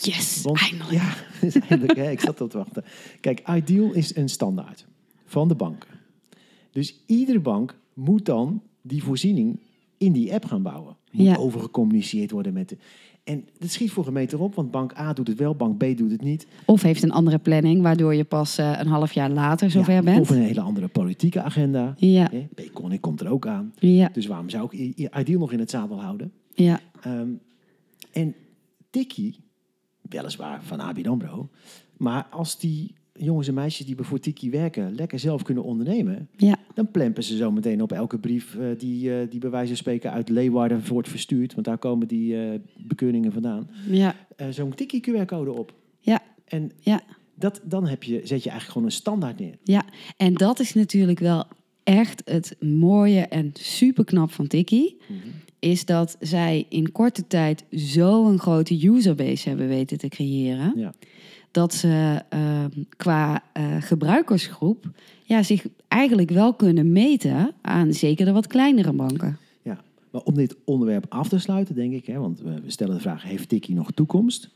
Yes, 0.00 0.40
Want, 0.42 0.60
eindelijk. 0.60 0.90
Ja, 0.90 1.14
eindelijk, 1.68 1.96
hè, 1.98 2.10
ik 2.10 2.20
zat 2.20 2.40
op 2.40 2.50
te 2.50 2.56
wachten. 2.58 2.84
Kijk, 3.20 3.42
Ideal 3.54 3.92
is 3.92 4.16
een 4.16 4.28
standaard 4.28 4.86
van 5.28 5.48
de 5.48 5.54
banken. 5.54 5.88
Dus 6.70 7.02
iedere 7.06 7.40
bank 7.40 7.78
moet 7.94 8.24
dan 8.24 8.62
die 8.82 9.02
voorziening 9.02 9.60
in 9.98 10.12
die 10.12 10.32
app 10.34 10.44
gaan 10.44 10.62
bouwen. 10.62 10.96
Moet 11.12 11.26
Ja. 11.26 11.36
overgecommuniceerd 11.36 12.30
worden 12.30 12.52
met 12.52 12.68
de... 12.68 12.76
En 13.24 13.44
het 13.58 13.72
schiet 13.72 13.90
voor 13.90 14.04
gemeente 14.04 14.38
op, 14.38 14.54
want 14.54 14.70
bank 14.70 14.98
A 14.98 15.12
doet 15.12 15.28
het 15.28 15.38
wel, 15.38 15.54
bank 15.54 15.76
B 15.78 15.96
doet 15.96 16.10
het 16.10 16.22
niet. 16.22 16.46
Of 16.66 16.82
heeft 16.82 17.02
een 17.02 17.10
andere 17.10 17.38
planning, 17.38 17.82
waardoor 17.82 18.14
je 18.14 18.24
pas 18.24 18.58
eh, 18.58 18.78
een 18.78 18.86
half 18.86 19.12
jaar 19.12 19.30
later 19.30 19.70
zover 19.70 19.92
Ja, 19.92 20.02
bent. 20.02 20.20
Of 20.20 20.30
een 20.30 20.42
hele 20.42 20.60
andere 20.60 20.88
politieke 20.88 21.42
agenda. 21.42 21.94
Ja, 21.96 22.30
Baconic 22.54 23.00
komt 23.00 23.20
er 23.20 23.28
ook 23.30 23.46
aan. 23.46 23.72
ja, 23.78 24.08
Dus 24.12 24.26
waarom 24.26 24.48
zou 24.50 24.64
ik 24.64 24.72
I- 24.72 25.08
Ideal 25.18 25.38
nog 25.40 25.52
in 25.52 25.58
het 25.58 25.70
zadel 25.70 26.00
houden? 26.02 26.32
ja, 26.54 26.80
Ehm, 27.00 27.28
en 28.12 28.34
Tikkie, 28.90 29.36
weliswaar 30.02 30.62
van 30.62 30.80
ABN 30.80 31.06
AMRO... 31.08 31.48
maar 31.96 32.26
als 32.30 32.58
die 32.58 32.94
jongens 33.18 33.48
en 33.48 33.54
meisjes 33.54 33.86
die 33.86 33.96
voor 33.98 34.20
Tikkie 34.20 34.50
werken... 34.50 34.94
lekker 34.94 35.18
zelf 35.18 35.42
kunnen 35.42 35.64
ondernemen... 35.64 36.28
ja, 36.36 36.56
dan 36.74 36.90
plempen 36.90 37.22
ze 37.22 37.36
zo 37.36 37.50
meteen 37.50 37.82
op 37.82 37.92
elke 37.92 38.18
brief... 38.18 38.54
eh, 38.54 38.66
die, 38.78 39.14
eh, 39.14 39.30
die 39.30 39.40
bij 39.40 39.50
wijze 39.50 39.68
van 39.68 39.76
spreken 39.76 40.12
uit 40.12 40.28
Leeuwarden 40.28 40.86
wordt 40.88 41.08
verstuurd... 41.08 41.54
want 41.54 41.66
daar 41.66 41.78
komen 41.78 42.08
die 42.08 42.42
eh, 42.42 42.58
bekeuringen 42.76 43.32
vandaan... 43.32 43.68
ja, 43.90 44.14
zo'n 44.50 44.74
Tikkie 44.74 45.00
QR-code 45.10 45.52
op. 45.52 45.74
ja, 46.00 46.22
En 46.44 46.70
ja. 46.80 47.00
dat, 47.34 47.60
dan 47.64 47.86
heb 47.86 48.02
je, 48.02 48.14
zet 48.14 48.42
je 48.42 48.50
eigenlijk 48.50 48.70
gewoon 48.70 48.84
een 48.84 48.92
standaard 48.92 49.38
neer. 49.38 49.58
Ja, 49.62 49.84
en 50.16 50.34
dat 50.34 50.60
is 50.60 50.74
natuurlijk 50.74 51.18
wel 51.18 51.44
echt 51.82 52.22
het 52.24 52.56
mooie 52.60 53.20
en 53.20 53.50
superknap 53.52 54.32
van 54.32 54.46
Tiki. 54.46 54.96
Is 55.58 55.84
dat 55.84 56.16
zij 56.20 56.66
in 56.68 56.92
korte 56.92 57.26
tijd 57.26 57.64
zo'n 57.70 58.38
grote 58.38 58.86
userbase 58.86 59.48
hebben 59.48 59.68
weten 59.68 59.98
te 59.98 60.08
creëren. 60.08 60.72
Ja. 60.76 60.94
Dat 61.50 61.74
ze 61.74 62.22
ehm, 62.28 62.70
qua 62.96 63.42
eh, 63.52 63.76
gebruikersgroep 63.82 64.90
ja, 65.22 65.42
zich 65.42 65.66
eigenlijk 65.88 66.30
wel 66.30 66.54
kunnen 66.54 66.92
meten 66.92 67.52
aan 67.60 67.92
zeker 67.92 68.24
de 68.24 68.32
wat 68.32 68.46
kleinere 68.46 68.92
banken. 68.92 69.38
Ja, 69.62 69.80
maar 70.10 70.22
om 70.22 70.34
dit 70.34 70.56
onderwerp 70.64 71.06
af 71.08 71.28
te 71.28 71.38
sluiten, 71.38 71.74
denk 71.74 71.92
ik, 71.92 72.06
hè, 72.06 72.18
want 72.18 72.40
we 72.40 72.62
stellen 72.66 72.94
de 72.94 73.00
vraag: 73.00 73.22
heeft 73.22 73.48
Tikkie 73.48 73.74
nog 73.74 73.90
toekomst? 73.90 74.50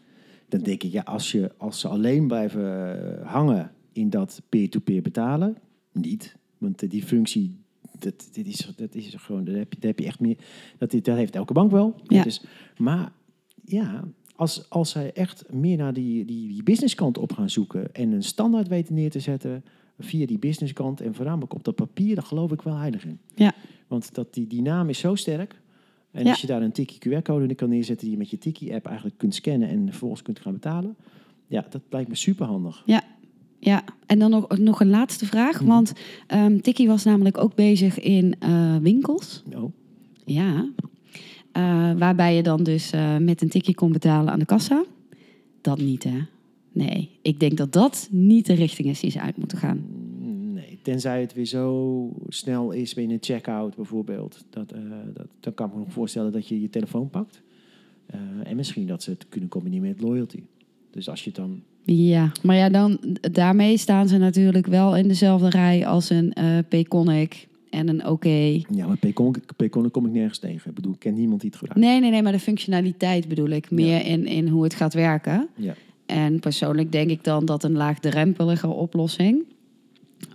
Dan 0.49 0.61
denk 0.61 0.83
ik, 0.83 0.93
ja, 0.93 1.03
als, 1.03 1.33
je, 1.33 1.53
als 1.57 1.81
ze 1.81 1.89
alleen 1.89 2.27
blijven 2.27 3.21
hangen 3.25 3.71
in 3.93 4.11
dat 4.11 4.43
peer-to-peer 4.49 5.03
betalen, 5.03 5.57
niet. 5.93 6.37
Want 6.59 6.91
die 6.91 7.03
functie, 7.03 7.59
dat, 7.99 8.29
dit 8.33 8.47
is, 8.47 8.73
dat 8.77 8.95
is 8.95 9.15
gewoon, 9.15 9.45
daar 9.45 9.55
heb, 9.55 9.73
je, 9.73 9.87
heb 9.87 9.99
je 9.99 10.07
echt 10.07 10.21
meer. 10.21 10.37
Dat, 10.79 10.91
dat 10.91 11.17
heeft 11.17 11.35
elke 11.35 11.53
bank 11.53 11.71
wel. 11.71 11.95
Ja. 12.07 12.23
Dus, 12.23 12.43
maar 12.77 13.13
ja, 13.65 14.05
als, 14.43 14.71
als 14.71 14.91
zij 14.91 15.13
echt 15.13 15.45
meer 15.53 15.77
naar 15.77 15.93
die, 15.93 16.25
die, 16.25 16.49
die 16.49 16.63
businesskant 16.63 17.19
op 17.19 17.33
gaan 17.33 17.51
zoeken 17.51 17.95
en 17.95 18.13
een 18.13 18.23
standaard 18.23 18.69
weten 18.69 18.95
neer 18.95 19.11
te 19.11 19.21
zetten 19.21 19.65
via 19.99 20.27
die 20.27 20.39
businesskant 20.39 21.01
en 21.01 21.15
voornamelijk 21.15 21.55
op 21.55 21.65
dat 21.65 21.75
papier, 21.75 22.15
dan 22.15 22.25
geloof 22.25 22.53
ik 22.53 22.63
wel 22.63 22.77
heilig 22.77 23.05
in. 23.05 23.19
Ja, 23.35 23.53
Want 23.87 24.15
dat 24.15 24.35
die, 24.35 24.47
die 24.47 24.63
naam 24.63 24.89
is 24.89 24.99
zo 24.99 25.15
sterk. 25.15 25.61
En 26.11 26.25
Ja. 26.25 26.31
als 26.31 26.41
je 26.41 26.47
daar 26.47 26.63
een 26.63 26.73
Tikkie 26.73 26.99
QR-code 27.19 27.47
in 27.47 27.55
kan 27.55 27.69
neerzetten 27.69 28.05
die 28.07 28.11
je 28.15 28.19
met 28.21 28.31
je 28.31 28.39
Tikkie-app 28.39 28.87
eigenlijk 28.87 29.19
kunt 29.19 29.35
scannen 29.35 29.69
en 29.69 29.87
vervolgens 29.89 30.23
kunt 30.23 30.39
gaan 30.41 30.53
betalen. 30.53 30.97
Ja, 31.47 31.67
dat 31.71 31.83
lijkt 31.91 32.09
me 32.09 32.15
super 32.15 32.47
handig. 32.47 32.83
ja. 32.87 33.03
Ja, 33.65 33.85
en 34.07 34.19
dan 34.19 34.31
nog, 34.31 34.59
nog 34.59 34.81
een 34.81 34.89
laatste 34.91 35.27
vraag. 35.27 35.59
Mhm. 35.61 35.69
Want 35.69 35.93
ehm 36.27 36.59
Tiki 36.61 36.87
was 36.87 37.05
namelijk 37.05 37.39
ook 37.39 37.55
bezig 37.55 38.01
in 38.01 38.35
eh, 38.39 38.77
winkels. 38.77 39.43
Oh, 39.57 39.73
Ja. 40.25 40.69
Eh, 41.53 41.93
waarbij 41.99 42.37
je 42.37 42.43
dan 42.43 42.63
dus 42.63 42.91
eh, 42.91 43.17
met 43.17 43.43
een 43.43 43.49
tikje 43.49 43.75
kon 43.75 43.93
betalen 43.93 44.33
aan 44.33 44.39
de 44.39 44.45
kassa. 44.45 44.85
Dat 45.61 45.79
niet, 45.79 46.05
hè? 46.05 46.19
Nee. 46.73 47.11
Ik 47.23 47.41
denk 47.41 47.57
dat 47.57 47.73
dat 47.73 48.09
niet 48.11 48.47
de 48.47 48.55
richting 48.55 48.89
is 48.89 49.01
die 49.01 49.11
ze 49.11 49.21
uit 49.21 49.37
moeten 49.37 49.59
gaan. 49.59 49.85
nee, 50.53 50.79
tenzij 50.83 51.21
het 51.21 51.35
weer 51.35 51.47
zo 51.47 52.11
snel 52.29 52.71
is 52.71 52.95
binnen 52.95 53.17
een 53.17 53.23
checkout 53.25 53.77
bijvoorbeeld. 53.77 54.45
Dat, 54.51 54.73
eh, 54.73 54.81
dat, 55.15 55.27
dan 55.41 55.55
kan 55.55 55.67
ik 55.67 55.73
me 55.73 55.79
nog 55.79 55.93
voorstellen 55.93 56.33
dat 56.33 56.49
je 56.49 56.61
je 56.61 56.71
telefoon 56.71 57.11
pakt. 57.11 57.43
En 58.43 58.57
misschien 58.57 58.87
dat 58.87 59.03
ze 59.03 59.11
het 59.11 59.27
kunnen 59.29 59.49
combineren 59.49 59.89
met 59.89 60.01
loyalty. 60.01 60.43
Dus 60.91 61.09
als 61.09 61.25
je 61.25 61.27
het 61.27 61.39
dan... 61.39 61.63
Ja, 61.85 62.33
maar 62.43 62.57
ja, 62.57 62.69
dan, 62.69 62.99
daarmee 63.33 63.77
staan 63.77 64.09
ze 64.09 64.19
natuurlijk 64.19 64.67
wel 64.67 64.97
in 64.97 65.09
dezelfde 65.09 65.51
rij 65.51 65.87
als 65.87 66.11
een 66.11 66.33
eh 66.33 66.59
Payconic 66.69 67.49
en 67.73 67.89
een 67.89 68.07
OK. 68.07 68.25
Ja, 68.25 68.87
maar 68.87 68.97
Paycon, 68.97 69.35
Paycon 69.57 69.91
kom 69.91 70.07
ik 70.07 70.13
nergens 70.13 70.39
tegen. 70.39 70.69
Ik 70.69 70.75
bedoel, 70.75 70.93
ik 70.93 70.99
ken 70.99 71.15
niemand 71.15 71.41
die 71.41 71.51
het 71.51 71.59
gebruikt. 71.59 71.85
Nee, 71.85 72.01
nee, 72.01 72.11
nee, 72.11 72.23
maar 72.23 72.33
de 72.33 72.39
functionaliteit 72.39 73.29
bedoel 73.29 73.49
ik. 73.49 73.71
Meer 73.71 74.07
in, 74.07 74.27
in 74.27 74.49
hoe 74.49 74.63
het 74.63 74.75
gaat 74.75 74.95
werken. 74.95 75.49
Ja. 75.57 75.75
En 76.07 76.41
persoonlijk 76.41 76.93
denk 76.93 77.11
ik 77.11 77.25
dan 77.25 77.45
dat 77.45 77.65
een 77.65 77.73
laagdrempelige 77.73 78.69
oplossing, 78.69 79.45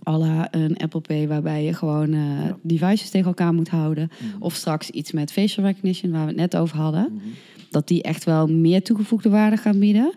à 0.08 0.18
la 0.18 0.48
een 0.50 0.76
Apple 0.76 1.00
Pay, 1.00 1.28
waarbij 1.28 1.64
je 1.64 1.72
gewoon 1.72 2.10
Ja. 2.12 2.56
devices 2.62 3.10
tegen 3.10 3.26
elkaar 3.26 3.54
moet 3.54 3.68
houden, 3.68 4.10
Mhm. 4.20 4.42
of 4.42 4.54
straks 4.54 4.90
iets 4.90 5.12
met 5.12 5.32
facial 5.32 5.66
recognition, 5.66 6.12
waar 6.12 6.22
we 6.22 6.28
het 6.28 6.36
net 6.36 6.56
over 6.56 6.76
hadden, 6.76 7.08
Mhm. 7.12 7.24
dat 7.70 7.88
die 7.88 8.02
echt 8.02 8.24
wel 8.24 8.46
meer 8.46 8.82
toegevoegde 8.82 9.28
waarde 9.28 9.56
gaan 9.56 9.78
bieden 9.78 10.12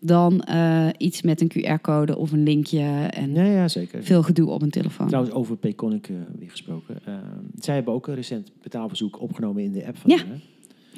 dan 0.00 0.40
eh, 0.40 0.88
iets 0.98 1.22
met 1.22 1.40
een 1.40 1.50
QR-code 1.78 2.16
of 2.16 2.32
een 2.32 2.42
linkje 2.42 2.80
en 3.10 3.34
Ja, 3.34 3.44
ja, 3.44 3.68
zeker. 3.68 4.02
veel 4.02 4.22
gedoe 4.22 4.50
op 4.50 4.62
een 4.62 4.70
telefoon. 4.70 5.06
Trouwens, 5.06 5.34
over 5.34 5.56
Payconic 5.56 6.08
eh 6.08 6.16
weer 6.38 6.50
gesproken. 6.50 6.98
Eh, 7.04 7.14
zij 7.58 7.74
hebben 7.74 7.94
ook 7.94 8.06
een 8.06 8.14
recent 8.14 8.52
betaalverzoek 8.62 9.20
opgenomen 9.20 9.62
in 9.62 9.72
de 9.72 9.86
app 9.86 9.96
van 9.96 10.10
Ja. 10.10 10.16
hè? 10.16 10.34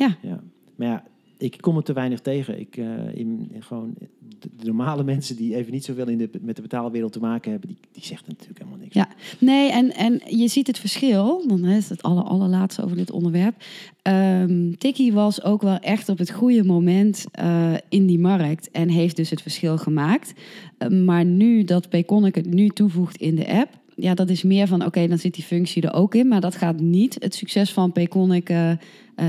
Ja. 0.04 0.16
ja. 0.22 0.40
Maar 0.76 0.88
ja, 0.88 1.04
ik 1.38 1.56
kom 1.60 1.76
er 1.76 1.82
te 1.82 1.92
weinig 1.92 2.20
tegen. 2.20 2.60
Ik, 2.60 2.76
eh, 2.76 3.14
in, 3.14 3.48
in 3.52 3.62
gewoon 3.62 3.94
de, 4.38 4.48
de 4.56 4.64
normale 4.64 5.04
mensen 5.04 5.36
die 5.36 5.56
even 5.56 5.72
niet 5.72 5.84
zoveel 5.84 6.08
in 6.08 6.18
de, 6.18 6.30
met 6.40 6.56
de 6.56 6.62
betaalwereld 6.62 7.12
te 7.12 7.20
maken 7.20 7.50
hebben, 7.50 7.68
die, 7.68 7.78
die 7.92 8.04
zegt 8.04 8.26
natuurlijk 8.26 8.58
helemaal 8.58 8.80
niks. 8.80 8.94
Ja. 8.94 9.08
Nee, 9.38 9.70
en, 9.70 9.94
en 9.94 10.20
je 10.26 10.48
ziet 10.48 10.66
het 10.66 10.78
verschil. 10.78 11.44
Dan 11.46 11.64
is 11.64 11.88
het 11.88 12.02
aller, 12.02 12.24
allerlaatste 12.24 12.84
over 12.84 12.96
dit 12.96 13.10
onderwerp. 13.10 13.54
Ehm 14.02 14.72
Tiki 14.78 15.12
was 15.12 15.42
ook 15.42 15.62
wel 15.62 15.78
echt 15.78 16.08
op 16.08 16.18
het 16.18 16.30
goede 16.30 16.64
moment 16.64 17.26
eh, 17.32 17.74
in 17.88 18.06
die 18.06 18.18
markt. 18.18 18.70
En 18.70 18.88
heeft 18.88 19.16
dus 19.16 19.30
het 19.30 19.42
verschil 19.42 19.78
gemaakt. 19.78 20.32
Eh, 20.78 20.88
maar 20.88 21.24
nu 21.24 21.64
dat 21.64 21.88
Payconic 21.88 22.34
het 22.34 22.54
nu 22.54 22.68
toevoegt 22.68 23.16
in 23.16 23.34
de 23.34 23.48
app. 23.48 23.78
Ja, 23.94 24.14
dat 24.14 24.30
is 24.30 24.42
meer 24.42 24.66
van, 24.66 24.84
oké, 24.84 25.06
dan 25.06 25.18
zit 25.18 25.34
die 25.34 25.44
functie 25.44 25.82
er 25.82 25.92
ook 25.92 26.14
in. 26.14 26.28
Maar 26.28 26.40
dat 26.40 26.54
gaat 26.54 26.80
niet 26.80 27.16
het 27.18 27.34
succes 27.34 27.72
van 27.72 27.92
Payconic 27.92 28.50
eh, 28.50 28.72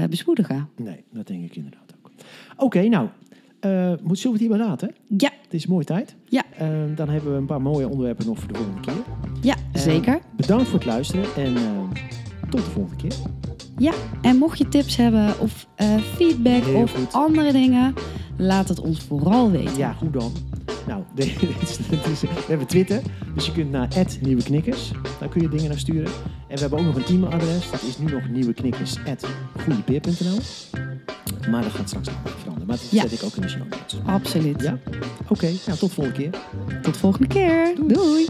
bespoedigen. 0.09 0.69
Nee, 0.75 1.03
dat 1.11 1.27
denk 1.27 1.43
ik 1.43 1.55
inderdaad 1.55 1.88
Oké, 2.57 2.81
nou, 2.87 3.07
eh 3.59 3.91
moet, 4.03 4.19
zullen 4.19 4.37
we 4.37 4.43
het 4.43 4.49
hierbij 4.51 4.67
laten? 4.67 4.95
Ja, 5.17 5.29
Het 5.43 5.53
is 5.53 5.67
mooi 5.67 5.85
tijd. 5.85 6.15
Ja. 6.25 6.43
Eh, 6.57 6.67
dan 6.95 7.09
hebben 7.09 7.31
we 7.31 7.37
een 7.37 7.45
paar 7.45 7.61
mooie 7.61 7.89
onderwerpen 7.89 8.25
nog 8.25 8.39
voor 8.39 8.47
de 8.47 8.55
volgende 8.55 8.79
keer. 8.81 8.93
ja 9.41 9.55
Eh, 9.73 9.81
zeker. 9.81 10.19
Bedankt 10.35 10.67
voor 10.67 10.79
het 10.79 10.87
luisteren 10.87 11.25
en 11.35 11.55
eh, 11.55 11.61
tot 12.49 12.59
de 12.65 12.71
volgende 12.71 12.95
keer. 12.95 13.13
Ja, 13.79 13.91
en 14.21 14.37
mocht 14.37 14.57
je 14.57 14.67
tips 14.69 14.95
hebben 14.95 15.39
of 15.39 15.67
eh, 15.75 15.87
feedback 16.15 16.63
Heel 16.63 16.81
of 16.81 16.91
goed. 16.93 17.13
andere 17.13 17.51
dingen, 17.51 17.93
laat 18.37 18.69
het 18.69 18.79
ons 18.79 18.99
vooral 19.07 19.51
weten. 19.51 19.77
Ja, 19.77 19.95
hoe 19.99 20.09
dan? 20.09 20.31
Nou, 20.87 21.03
we 21.15 21.33
hebben 22.47 22.67
Twitter, 22.67 23.01
dus 23.35 23.45
je 23.45 23.51
kunt 23.51 23.71
naar 23.71 23.87
Nieuwe 24.21 24.43
Knikkers. 24.43 24.91
Daar 25.19 25.29
kun 25.29 25.41
je 25.41 25.49
dingen 25.49 25.69
naar 25.69 25.79
sturen. 25.79 26.11
En 26.47 26.55
we 26.55 26.59
hebben 26.61 26.79
ook 26.79 26.85
nog 26.85 26.95
een 26.95 27.05
e-mailadres. 27.15 27.71
Dat 27.71 27.81
is 27.81 27.97
nu 27.97 28.11
nog 28.11 28.29
nieuweknikkers.goeiepeer.nl 28.29 30.39
Maar 31.51 31.61
dat 31.63 31.71
gaat 31.71 31.87
straks 31.87 32.07
allemaal 32.07 32.33
veranderen. 32.37 32.67
Maar 32.67 32.77
dat 32.77 32.91
Ja. 32.91 33.01
zet 33.01 33.11
ik 33.11 33.23
ook 33.23 33.35
in 33.35 33.41
de 33.41 33.49
show 33.49 33.61
notes. 33.61 33.97
Absoluut. 34.05 34.61
Ja? 34.61 34.77
Oké, 35.27 35.49
nou 35.65 35.77
tot 35.79 35.91
volgende 35.91 36.19
keer. 36.19 36.29
Tot 36.81 36.97
volgende 36.97 37.27
keer. 37.27 37.73
Doei. 37.87 38.27